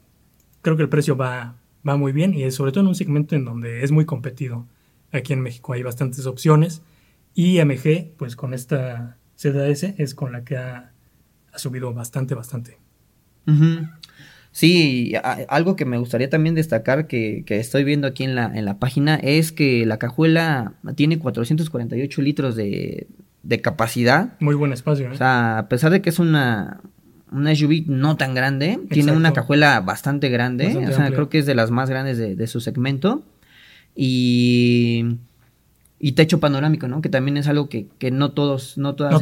creo 0.62 0.76
que 0.76 0.82
el 0.84 0.88
precio 0.88 1.16
va, 1.16 1.56
va 1.86 1.96
muy 1.96 2.12
bien 2.12 2.32
y 2.34 2.44
es 2.44 2.54
sobre 2.54 2.70
todo 2.70 2.82
en 2.82 2.88
un 2.88 2.94
segmento 2.94 3.34
en 3.34 3.44
donde 3.44 3.82
es 3.82 3.90
muy 3.90 4.04
competido. 4.04 4.66
Aquí 5.12 5.32
en 5.32 5.40
México 5.40 5.72
hay 5.72 5.82
bastantes 5.82 6.26
opciones 6.26 6.82
y 7.34 7.58
MG, 7.58 8.12
pues 8.16 8.36
con 8.36 8.54
esta 8.54 9.16
CDS 9.36 9.94
es 9.98 10.14
con 10.14 10.32
la 10.32 10.44
que 10.44 10.56
ha, 10.56 10.92
ha 11.52 11.58
subido 11.58 11.92
bastante, 11.92 12.34
bastante. 12.34 12.78
Sí, 14.52 15.14
a- 15.22 15.44
algo 15.48 15.76
que 15.76 15.84
me 15.84 15.98
gustaría 15.98 16.30
también 16.30 16.54
destacar 16.54 17.06
que, 17.06 17.42
que 17.46 17.58
estoy 17.58 17.84
viendo 17.84 18.06
aquí 18.06 18.24
en 18.24 18.34
la, 18.34 18.46
en 18.46 18.64
la 18.64 18.78
página 18.78 19.16
es 19.16 19.52
que 19.52 19.84
la 19.84 19.98
cajuela 19.98 20.74
tiene 20.94 21.18
448 21.18 22.22
litros 22.22 22.56
de, 22.56 23.06
de 23.42 23.60
capacidad. 23.60 24.32
Muy 24.40 24.54
buen 24.54 24.72
espacio. 24.72 25.06
¿eh? 25.08 25.10
O 25.12 25.16
sea, 25.16 25.58
a 25.58 25.68
pesar 25.68 25.90
de 25.92 26.00
que 26.00 26.08
es 26.08 26.18
una, 26.18 26.80
una 27.30 27.54
SUV 27.54 27.84
no 27.86 28.16
tan 28.16 28.34
grande, 28.34 28.78
tiene 28.90 29.12
una 29.12 29.32
cajuela 29.32 29.80
bastante 29.80 30.28
grande. 30.28 30.76
o 30.88 30.92
sea, 30.92 31.10
creo 31.10 31.28
que 31.28 31.38
es 31.38 31.46
de 31.46 31.54
las 31.54 31.70
más 31.70 31.90
grandes 31.90 32.18
de, 32.18 32.46
su 32.46 32.60
segmento. 32.60 33.22
Y, 33.94 35.16
y 35.98 36.12
techo 36.12 36.38
panorámico, 36.38 36.86
¿no? 36.86 37.00
Que 37.00 37.08
también 37.08 37.36
es 37.38 37.48
algo 37.48 37.68
que, 37.68 37.88
no 38.12 38.32
todos, 38.32 38.76
no 38.76 38.94
todas 38.94 39.12
no 39.12 39.20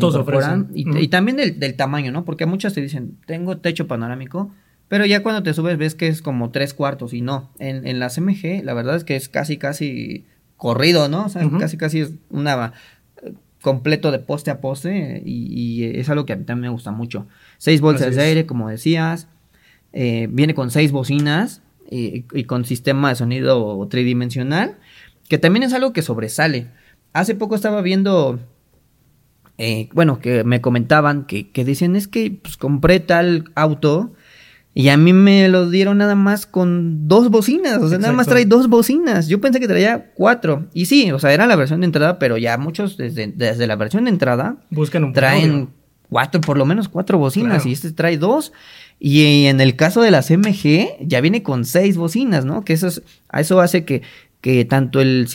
Y, 0.74 1.08
también 1.08 1.36
del, 1.36 1.58
del, 1.58 1.74
tamaño, 1.74 2.10
¿no? 2.10 2.24
Porque 2.24 2.46
muchas 2.46 2.74
te 2.74 2.80
dicen, 2.80 3.16
tengo 3.26 3.58
techo 3.58 3.86
panorámico, 3.86 4.50
pero 4.88 5.06
ya 5.06 5.22
cuando 5.22 5.42
te 5.42 5.54
subes 5.54 5.78
ves 5.78 5.94
que 5.94 6.08
es 6.08 6.22
como 6.22 6.50
tres 6.50 6.74
cuartos 6.74 7.14
y 7.14 7.20
no. 7.20 7.50
En, 7.58 7.86
en 7.86 8.00
las 8.00 8.18
MG, 8.18 8.62
la 8.64 8.74
verdad 8.74 8.96
es 8.96 9.04
que 9.04 9.16
es 9.16 9.28
casi, 9.28 9.56
casi 9.56 10.24
corrido, 10.56 11.08
¿no? 11.08 11.26
O 11.26 11.28
sea, 11.28 11.48
casi, 11.58 11.76
casi 11.76 12.00
es 12.00 12.12
una 12.30 12.72
completo 13.64 14.12
de 14.12 14.18
poste 14.18 14.50
a 14.50 14.60
poste 14.60 15.22
y, 15.24 15.84
es 15.98 16.10
algo 16.10 16.26
que 16.26 16.34
a 16.34 16.36
mí 16.36 16.44
también 16.44 16.70
me 16.70 16.74
gusta 16.74 16.92
mucho. 16.92 17.26
Seis 17.56 17.80
bolsas 17.80 18.14
de 18.14 18.22
aire, 18.22 18.46
como 18.46 18.68
decías, 18.68 19.26
eh, 19.94 20.28
viene 20.30 20.54
con 20.54 20.70
seis 20.70 20.92
bocinas 20.92 21.62
y, 21.90 22.22
con 22.44 22.66
sistema 22.66 23.08
de 23.08 23.16
sonido 23.16 23.88
tridimensional, 23.88 24.76
que 25.28 25.38
también 25.38 25.62
es 25.62 25.72
algo 25.72 25.94
que 25.94 26.02
sobresale. 26.02 26.68
Hace 27.14 27.34
poco 27.34 27.54
estaba 27.54 27.80
viendo, 27.80 28.38
eh, 29.56 29.88
bueno, 29.94 30.20
que 30.20 30.44
me 30.44 30.60
comentaban 30.60 31.24
que, 31.24 31.50
que 31.50 31.64
decían 31.64 31.96
es 31.96 32.06
que 32.06 32.38
pues, 32.42 32.58
compré 32.58 33.00
tal 33.00 33.50
auto 33.54 34.12
y 34.76 34.88
a 34.88 34.96
mí 34.96 35.12
me 35.12 35.48
lo 35.48 35.70
dieron 35.70 35.98
nada 35.98 36.16
más 36.16 36.46
con 36.46 37.06
dos 37.06 37.30
bocinas, 37.30 37.80
o 37.80 37.88
sea, 37.88 37.98
nada 37.98 38.12
más 38.12 38.26
trae 38.26 38.44
dos 38.44 38.68
bocinas. 38.68 39.28
Yo 39.28 39.40
pensé 39.40 39.60
que 39.60 39.68
traía 39.68 40.10
cuatro. 40.14 40.66
Y 40.74 40.86
sí, 40.86 41.12
o 41.12 41.20
sea, 41.20 41.32
era 41.32 41.46
la 41.46 41.54
versión 41.54 41.80
de 41.80 41.86
entrada, 41.86 42.18
pero 42.18 42.38
ya 42.38 42.58
muchos 42.58 42.96
desde, 42.96 43.28
desde 43.28 43.68
la 43.68 43.76
versión 43.76 44.04
de 44.04 44.10
entrada 44.10 44.56
Buscan 44.70 45.04
un 45.04 45.12
traen 45.12 45.68
cuatro, 46.08 46.40
por 46.40 46.58
lo 46.58 46.66
menos 46.66 46.88
cuatro 46.88 47.18
bocinas, 47.18 47.66
y 47.66 47.72
este 47.72 47.92
trae 47.92 48.18
dos. 48.18 48.52
Y 48.98 49.46
en 49.46 49.60
el 49.60 49.76
caso 49.76 50.02
de 50.02 50.10
las 50.10 50.28
MG, 50.30 50.96
ya 51.00 51.20
viene 51.20 51.44
con 51.44 51.64
seis 51.64 51.96
bocinas, 51.96 52.44
¿no? 52.44 52.64
Que 52.64 52.72
eso, 52.72 52.88
es, 52.88 53.02
eso 53.32 53.60
hace 53.60 53.84
que, 53.84 54.02
que 54.40 54.64
tanto 54.64 55.00
el, 55.00 55.28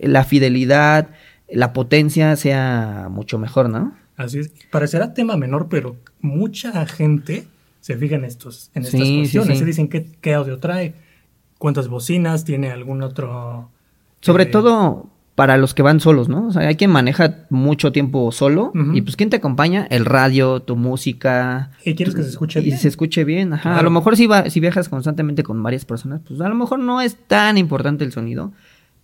la 0.00 0.24
fidelidad, 0.24 1.10
la 1.48 1.72
potencia 1.72 2.34
sea 2.34 3.06
mucho 3.08 3.38
mejor, 3.38 3.70
¿no? 3.70 3.96
Así 4.16 4.40
es. 4.40 4.50
Parecerá 4.72 5.14
tema 5.14 5.36
menor, 5.36 5.68
pero 5.68 5.96
mucha 6.20 6.84
gente 6.86 7.46
se 7.80 7.96
fijan 7.96 8.24
estos, 8.24 8.70
en 8.74 8.82
estas 8.82 9.00
cuestiones. 9.00 9.58
Se 9.58 9.64
dicen 9.64 9.88
qué, 9.88 10.34
audio 10.34 10.58
trae, 10.58 10.94
cuántas 11.58 11.88
bocinas, 11.88 12.44
tiene 12.44 12.70
algún 12.70 13.02
otro... 13.02 13.70
Sobre 14.20 14.44
eh, 14.44 14.46
todo 14.46 15.08
para 15.34 15.56
los 15.56 15.72
que 15.72 15.80
van 15.80 16.00
solos, 16.00 16.28
¿no? 16.28 16.48
O 16.48 16.52
sea, 16.52 16.68
hay 16.68 16.76
quien 16.76 16.90
maneja 16.90 17.46
mucho 17.48 17.92
tiempo 17.92 18.30
solo 18.30 18.72
y 18.92 19.00
pues 19.00 19.16
¿quién 19.16 19.30
te 19.30 19.36
acompaña? 19.36 19.86
El 19.88 20.04
radio, 20.04 20.60
tu 20.60 20.76
música. 20.76 21.70
Y 21.82 21.94
quieres 21.94 22.14
que 22.14 22.22
se 22.22 22.28
escuche 22.28 22.60
bien. 22.60 22.76
Y 22.76 22.78
se 22.78 22.88
escuche 22.88 23.24
bien, 23.24 23.54
ajá. 23.54 23.78
A 23.78 23.82
lo 23.82 23.88
mejor 23.88 24.18
si, 24.18 24.26
va, 24.26 24.50
si 24.50 24.60
viajas 24.60 24.90
constantemente 24.90 25.42
con 25.42 25.62
varias 25.62 25.86
personas, 25.86 26.20
pues 26.28 26.42
a 26.42 26.48
lo 26.50 26.54
mejor 26.54 26.80
no 26.80 27.00
es 27.00 27.16
tan 27.26 27.56
importante 27.56 28.04
el 28.04 28.12
sonido. 28.12 28.52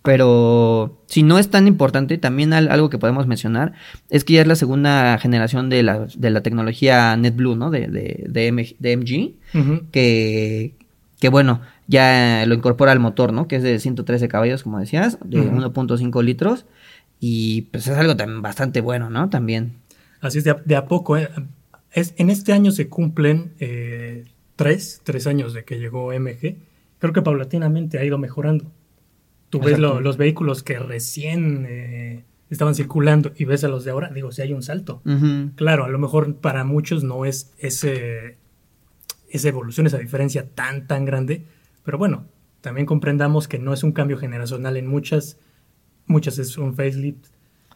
Pero 0.07 1.03
si 1.07 1.21
no 1.21 1.37
es 1.37 1.49
tan 1.49 1.67
importante, 1.67 2.17
también 2.17 2.53
algo 2.53 2.89
que 2.89 2.97
podemos 2.97 3.27
mencionar 3.27 3.73
es 4.09 4.23
que 4.23 4.35
ya 4.35 4.41
es 4.41 4.47
la 4.47 4.55
segunda 4.55 5.17
generación 5.17 5.67
de 5.69 5.83
la, 5.83 6.07
de 6.15 6.29
la 6.29 6.41
tecnología 6.41 7.17
NetBlue, 7.17 7.57
¿no? 7.57 7.71
De, 7.71 7.89
de, 7.89 8.25
de, 8.25 8.95
MG, 8.95 9.33
que, 9.91 10.75
que 11.19 11.27
bueno, 11.27 11.59
ya 11.87 12.45
lo 12.47 12.55
incorpora 12.55 12.93
al 12.93 13.01
motor, 13.01 13.33
¿no? 13.33 13.49
Que 13.49 13.57
es 13.57 13.63
de 13.63 13.79
113 13.79 14.29
caballos, 14.29 14.63
como 14.63 14.79
decías, 14.79 15.17
de 15.25 15.41
1.5 15.41 16.23
litros. 16.23 16.65
Y 17.19 17.63
pues 17.63 17.87
es 17.87 17.97
algo 17.97 18.15
también 18.15 18.41
bastante 18.41 18.79
bueno, 18.79 19.09
¿no? 19.09 19.29
También. 19.29 19.73
Así 20.21 20.37
es, 20.37 20.45
de 20.45 20.75
a, 20.77 20.85
poco. 20.85 21.17
¿eh? 21.17 21.27
Es, 21.91 22.13
en 22.15 22.29
este 22.29 22.53
año 22.53 22.71
se 22.71 22.87
cumplen 22.87 23.51
eh, 23.59 24.23
tres, 24.55 25.01
tres 25.03 25.27
años 25.27 25.53
de 25.53 25.65
que 25.65 25.79
llegó 25.79 26.17
MG. 26.17 26.55
Creo 26.99 27.11
que 27.11 27.21
paulatinamente 27.21 27.99
ha 27.99 28.05
ido 28.05 28.17
mejorando 28.17 28.71
tú 29.49 29.59
ves 29.59 29.79
los 29.79 30.17
vehículos 30.17 30.63
que 30.63 30.79
recién 30.79 31.65
eh, 31.67 32.23
estaban 32.49 32.75
circulando 32.75 33.31
y 33.35 33.45
ves 33.45 33.63
a 33.63 33.67
los 33.67 33.83
de 33.83 33.91
ahora, 33.91 34.09
digo, 34.09 34.31
si 34.31 34.41
hay 34.41 34.53
un 34.53 34.63
salto. 34.63 35.01
Claro, 35.55 35.85
a 35.85 35.89
lo 35.89 35.99
mejor 35.99 36.35
para 36.35 36.63
muchos 36.63 37.03
no 37.03 37.25
es 37.25 37.53
ese, 37.59 38.37
esa 39.29 39.49
evolución, 39.49 39.87
esa 39.87 39.97
diferencia 39.97 40.47
tan, 40.49 40.87
tan 40.87 41.05
grande, 41.05 41.45
pero 41.83 41.97
bueno, 41.97 42.25
también 42.61 42.85
comprendamos 42.85 43.47
que 43.47 43.59
no 43.59 43.73
es 43.73 43.83
un 43.83 43.91
cambio 43.91 44.17
generacional 44.17 44.77
en 44.77 44.87
muchas, 44.87 45.37
muchas 46.05 46.37
es 46.37 46.57
un 46.57 46.75
facelift. 46.75 47.27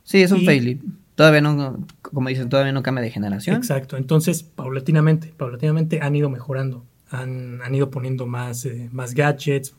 Sí, 0.03 0.21
es 0.21 0.31
un 0.31 0.39
facelift. 0.39 0.83
Todavía 1.15 1.41
no, 1.41 1.85
como 2.01 2.29
dicen, 2.29 2.49
todavía 2.49 2.71
no 2.71 2.81
cambia 2.81 3.03
de 3.03 3.11
generación. 3.11 3.55
Exacto, 3.55 3.97
entonces 3.97 4.43
paulatinamente, 4.43 5.33
paulatinamente 5.37 6.01
han 6.01 6.15
ido 6.15 6.29
mejorando, 6.29 6.85
han, 7.09 7.61
han 7.61 7.75
ido 7.75 7.91
poniendo 7.91 8.25
más, 8.25 8.65
eh, 8.65 8.89
más 8.91 9.13
gadgets, 9.13 9.75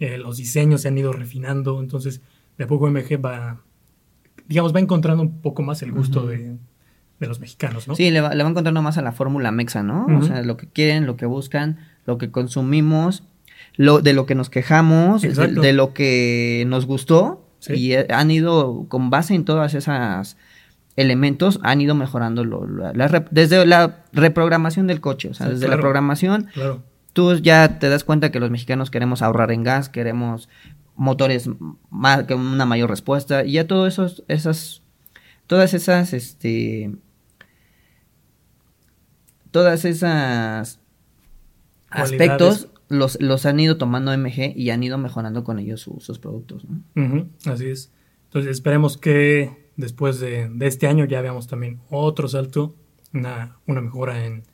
eh, 0.00 0.16
los 0.16 0.38
diseños 0.38 0.80
se 0.80 0.88
han 0.88 0.96
ido 0.96 1.12
refinando, 1.12 1.78
entonces 1.78 2.22
de 2.56 2.64
a 2.64 2.66
poco 2.66 2.90
MG 2.90 3.22
va, 3.22 3.60
digamos, 4.48 4.74
va 4.74 4.80
encontrando 4.80 5.22
un 5.22 5.42
poco 5.42 5.62
más 5.62 5.82
el 5.82 5.92
gusto 5.92 6.26
de, 6.26 6.56
los 7.18 7.38
mexicanos, 7.38 7.86
¿no? 7.86 7.94
Sí, 7.94 8.10
le 8.10 8.22
va, 8.22 8.34
le 8.34 8.42
va 8.42 8.48
encontrando 8.48 8.80
más 8.80 8.96
a 8.96 9.02
la 9.02 9.12
fórmula 9.12 9.52
mexa, 9.52 9.82
¿no? 9.82 10.06
O 10.18 10.22
sea, 10.22 10.40
lo 10.40 10.56
que 10.56 10.66
quieren, 10.66 11.04
lo 11.04 11.18
que 11.18 11.26
buscan, 11.26 11.78
lo 12.06 12.16
que 12.16 12.30
consumimos, 12.30 13.24
lo, 13.76 14.00
de 14.00 14.14
lo 14.14 14.24
que 14.24 14.34
nos 14.34 14.48
quejamos, 14.48 15.20
de, 15.20 15.72
lo 15.74 15.92
que 15.92 16.64
nos 16.66 16.86
gustó, 16.86 17.44
y 17.68 17.92
eh, 17.92 18.06
han 18.08 18.30
ido, 18.30 18.86
con 18.88 19.10
base 19.10 19.34
en 19.34 19.44
todas 19.44 19.74
esas 19.74 20.38
elementos, 20.96 21.60
han 21.62 21.82
ido 21.82 21.94
mejorando 21.94 22.42
lo, 22.42 22.66
desde 23.30 23.66
la 23.66 24.02
reprogramación 24.14 24.86
del 24.86 25.02
coche, 25.02 25.28
o 25.28 25.34
sea, 25.34 25.50
desde 25.50 25.68
la 25.68 25.78
programación, 25.78 26.48
claro 26.54 26.89
tú 27.20 27.36
ya 27.36 27.78
te 27.78 27.90
das 27.90 28.02
cuenta 28.02 28.32
que 28.32 28.40
los 28.40 28.50
mexicanos 28.50 28.90
queremos 28.90 29.20
ahorrar 29.20 29.52
en 29.52 29.62
gas, 29.62 29.90
queremos 29.90 30.48
motores 30.96 31.50
más, 31.90 32.24
con 32.24 32.40
una 32.40 32.64
mayor 32.64 32.88
respuesta 32.88 33.44
y 33.44 33.52
ya 33.52 33.66
todo 33.66 33.86
eso, 33.86 34.06
esas, 34.28 34.82
todas 35.46 35.74
esas, 35.74 36.14
este, 36.14 36.94
todas 39.50 39.84
esas 39.84 40.80
aspectos 41.90 42.68
los, 42.88 43.20
los 43.20 43.44
han 43.44 43.60
ido 43.60 43.76
tomando 43.76 44.16
MG 44.16 44.56
y 44.56 44.70
han 44.70 44.82
ido 44.82 44.96
mejorando 44.96 45.44
con 45.44 45.58
ellos 45.58 45.82
sus 45.82 46.18
productos. 46.18 46.66
así 47.44 47.66
es. 47.66 47.92
Entonces 48.28 48.50
esperemos 48.50 48.96
que 48.96 49.70
después 49.76 50.20
de, 50.20 50.48
de, 50.48 50.66
este 50.66 50.86
año 50.86 51.04
ya 51.04 51.20
veamos 51.20 51.48
también 51.48 51.80
otro 51.90 52.28
salto, 52.28 52.74
una, 53.12 53.58
una 53.66 53.82
mejora 53.82 54.24
en, 54.24 54.44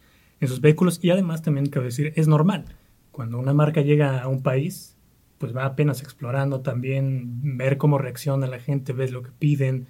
en 0.40 0.49
sus 0.49 0.61
vehículos 0.61 0.99
y 1.03 1.11
además 1.11 1.42
también 1.42 1.66
cabe 1.66 1.87
decir, 1.87 2.12
es 2.16 2.29
normal. 2.29 2.64
Cuando 3.11 3.38
una 3.38 3.55
marca 3.55 3.81
llega 3.81 4.20
a 4.20 4.29
un 4.29 4.42
país, 4.42 4.96
pues 5.38 5.57
va 5.57 5.64
apenas 5.64 6.03
explorando 6.03 6.61
también, 6.61 7.57
ver 7.57 7.79
cómo 7.79 7.99
reacciona 7.99 8.46
la 8.46 8.59
gente, 8.59 8.92
ves 8.92 9.12
lo 9.12 9.22
que 9.22 9.31
piden, 9.31 9.87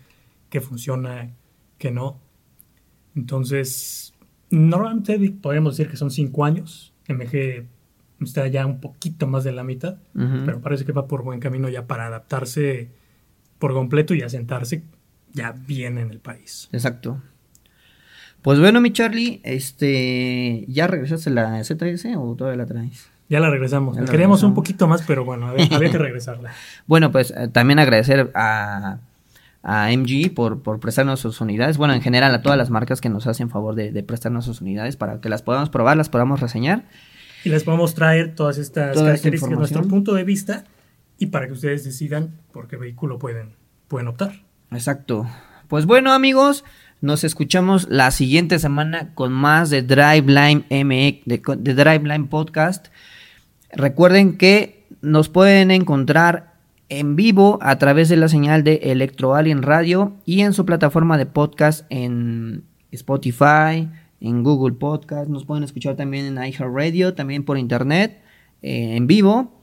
qué 0.50 0.60
funciona, 0.60 1.34
qué 1.78 1.90
no. 1.90 2.20
Entonces, 3.14 4.14
normalmente 4.50 5.18
podemos 5.40 5.76
decir 5.76 5.90
que 5.90 5.96
son 5.96 6.10
cinco 6.10 6.44
años. 6.44 6.94
MG 7.08 7.66
está 8.20 8.46
ya 8.48 8.66
un 8.66 8.80
poquito 8.80 9.26
más 9.26 9.44
de 9.44 9.52
la 9.52 9.64
mitad, 9.64 9.98
pero 10.12 10.60
parece 10.60 10.84
que 10.84 10.92
va 10.92 11.06
por 11.06 11.22
buen 11.22 11.40
camino 11.40 11.68
ya 11.68 11.86
para 11.86 12.06
adaptarse 12.06 12.90
por 13.58 13.72
completo 13.72 14.14
y 14.14 14.22
asentarse 14.22 14.84
ya 15.32 15.52
bien 15.52 15.98
en 15.98 16.10
el 16.10 16.20
país. 16.20 16.68
Exacto. 16.72 17.20
Pues 18.46 18.60
bueno, 18.60 18.80
mi 18.80 18.92
Charlie, 18.92 19.40
este, 19.42 20.66
¿ya 20.68 20.86
regresaste 20.86 21.30
la 21.30 21.64
ZS 21.64 22.06
o 22.16 22.36
todavía 22.36 22.58
la 22.58 22.66
traes? 22.66 23.08
Ya 23.28 23.40
la 23.40 23.50
regresamos. 23.50 23.98
Queríamos 24.08 24.44
un 24.44 24.54
poquito 24.54 24.86
más, 24.86 25.02
pero 25.02 25.24
bueno, 25.24 25.48
había 25.72 25.90
que 25.90 25.98
regresarla. 25.98 26.52
bueno, 26.86 27.10
pues 27.10 27.32
eh, 27.32 27.48
también 27.48 27.80
agradecer 27.80 28.30
a, 28.36 28.98
a 29.64 29.90
MG 29.90 30.32
por, 30.32 30.62
por 30.62 30.78
prestarnos 30.78 31.18
sus 31.18 31.40
unidades. 31.40 31.76
Bueno, 31.76 31.94
en 31.94 32.02
general 32.02 32.32
a 32.36 32.40
todas 32.40 32.56
las 32.56 32.70
marcas 32.70 33.00
que 33.00 33.08
nos 33.08 33.26
hacen 33.26 33.50
favor 33.50 33.74
de, 33.74 34.00
prestarnos 34.04 34.44
sus 34.44 34.60
unidades 34.60 34.96
para 34.96 35.20
que 35.20 35.28
las 35.28 35.42
podamos 35.42 35.68
probar, 35.68 35.96
las 35.96 36.08
podamos 36.08 36.38
reseñar. 36.38 36.84
Y 37.42 37.48
les 37.48 37.64
podamos 37.64 37.96
traer 37.96 38.36
todas 38.36 38.58
estas 38.58 38.96
características 38.96 39.50
de 39.50 39.56
nuestro 39.56 39.82
punto 39.88 40.14
de 40.14 40.22
vista 40.22 40.62
y 41.18 41.26
para 41.26 41.48
que 41.48 41.54
ustedes 41.54 41.82
decidan 41.82 42.36
por 42.52 42.68
qué 42.68 42.76
vehículo 42.76 43.18
pueden, 43.18 43.54
pueden 43.88 44.06
optar. 44.06 44.34
Exacto. 44.70 45.26
Pues 45.66 45.84
bueno, 45.84 46.12
amigos. 46.12 46.64
Nos 47.00 47.24
escuchamos 47.24 47.88
la 47.90 48.10
siguiente 48.10 48.58
semana 48.58 49.14
con 49.14 49.32
más 49.32 49.68
de 49.70 49.82
Driveline 49.82 50.64
MX, 50.70 51.24
de, 51.26 51.42
de 51.58 51.74
Driveline 51.74 52.26
Podcast. 52.28 52.86
Recuerden 53.70 54.38
que 54.38 54.86
nos 55.02 55.28
pueden 55.28 55.70
encontrar 55.70 56.54
en 56.88 57.16
vivo 57.16 57.58
a 57.60 57.76
través 57.78 58.08
de 58.08 58.16
la 58.16 58.28
señal 58.28 58.64
de 58.64 58.76
Electro 58.84 59.34
Alien 59.34 59.62
Radio 59.62 60.14
y 60.24 60.40
en 60.40 60.52
su 60.52 60.64
plataforma 60.64 61.18
de 61.18 61.26
podcast 61.26 61.84
en 61.90 62.64
Spotify, 62.92 63.88
en 64.20 64.42
Google 64.42 64.74
Podcast. 64.76 65.28
Nos 65.28 65.44
pueden 65.44 65.64
escuchar 65.64 65.96
también 65.96 66.26
en 66.26 66.42
iHeartRadio, 66.42 67.14
también 67.14 67.44
por 67.44 67.58
internet, 67.58 68.22
eh, 68.62 68.96
en 68.96 69.06
vivo. 69.06 69.55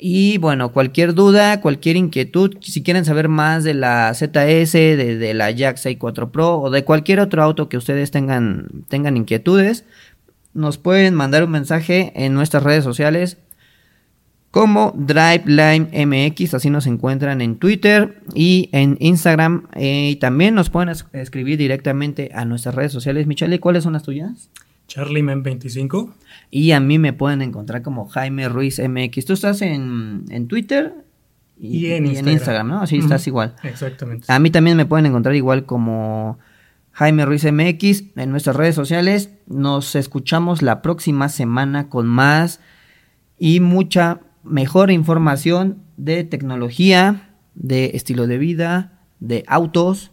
Y 0.00 0.38
bueno, 0.38 0.72
cualquier 0.72 1.12
duda, 1.12 1.60
cualquier 1.60 1.96
inquietud, 1.96 2.56
si 2.60 2.84
quieren 2.84 3.04
saber 3.04 3.28
más 3.28 3.64
de 3.64 3.74
la 3.74 4.14
ZS, 4.14 4.72
de, 4.72 5.34
la 5.34 5.50
Jack 5.50 5.76
64 5.76 6.30
Pro 6.30 6.60
o 6.60 6.70
de 6.70 6.84
cualquier 6.84 7.18
otro 7.18 7.42
auto 7.42 7.68
que 7.68 7.76
ustedes 7.76 8.12
tengan, 8.12 8.68
tengan 8.88 9.16
inquietudes, 9.16 9.84
nos 10.54 10.78
pueden 10.78 11.14
mandar 11.14 11.42
un 11.42 11.50
mensaje 11.50 12.12
en 12.14 12.32
nuestras 12.32 12.62
redes 12.62 12.84
sociales 12.84 13.38
como 14.52 14.94
DriveLine 14.96 16.06
MX, 16.06 16.54
así 16.54 16.70
nos 16.70 16.86
encuentran 16.86 17.40
en 17.40 17.56
Twitter 17.58 18.22
y 18.34 18.70
en 18.72 18.96
Instagram. 19.00 19.66
Eh, 19.74 20.10
y 20.12 20.16
también 20.16 20.54
nos 20.54 20.70
pueden 20.70 20.94
escribir 21.12 21.58
directamente 21.58 22.30
a 22.34 22.44
nuestras 22.44 22.74
redes 22.74 22.92
sociales. 22.92 23.26
Michelle, 23.26 23.60
¿cuáles 23.60 23.84
son 23.84 23.92
las 23.92 24.04
tuyas? 24.04 24.50
CharlieMen25. 24.88 26.12
Y 26.50 26.72
a 26.72 26.80
mí 26.80 26.98
me 26.98 27.12
pueden 27.12 27.42
encontrar 27.42 27.82
como 27.82 28.08
Jaime 28.08 28.48
Ruiz 28.48 28.80
MX. 28.80 29.24
Tú 29.26 29.34
estás 29.34 29.62
en, 29.62 30.46
Twitter 30.48 30.94
y, 31.58 31.92
en, 31.92 32.06
Instagram. 32.06 32.68
¿no? 32.68 32.80
Así 32.80 32.98
estás 32.98 33.26
igual. 33.26 33.54
Exactamente. 33.62 34.32
A 34.32 34.38
mí 34.38 34.50
también 34.50 34.76
me 34.76 34.86
pueden 34.86 35.06
encontrar 35.06 35.34
igual 35.34 35.66
como 35.66 36.38
Jaime 36.92 37.24
Ruiz 37.26 37.44
MX 37.44 38.16
en 38.16 38.30
nuestras 38.30 38.56
redes 38.56 38.74
sociales. 38.74 39.30
Nos 39.46 39.94
escuchamos 39.94 40.62
la 40.62 40.82
próxima 40.82 41.28
semana 41.28 41.88
con 41.88 42.06
más 42.06 42.60
y 43.38 43.60
mucha 43.60 44.20
mejor 44.42 44.90
información 44.90 45.82
de 45.96 46.24
tecnología, 46.24 47.30
de 47.54 47.92
estilo 47.94 48.26
de 48.26 48.38
vida, 48.38 49.00
de 49.20 49.44
autos. 49.46 50.12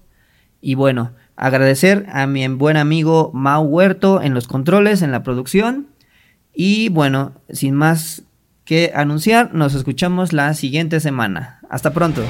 Y 0.61 0.75
bueno, 0.75 1.13
agradecer 1.35 2.05
a 2.11 2.27
mi 2.27 2.47
buen 2.47 2.77
amigo 2.77 3.31
Mau 3.33 3.63
Huerto 3.63 4.21
en 4.21 4.33
los 4.33 4.47
controles, 4.47 5.01
en 5.01 5.11
la 5.11 5.23
producción. 5.23 5.87
Y 6.53 6.89
bueno, 6.89 7.33
sin 7.49 7.73
más 7.75 8.23
que 8.63 8.91
anunciar, 8.95 9.53
nos 9.53 9.75
escuchamos 9.75 10.33
la 10.33 10.53
siguiente 10.53 10.99
semana. 10.99 11.59
Hasta 11.69 11.91
pronto. 11.91 12.23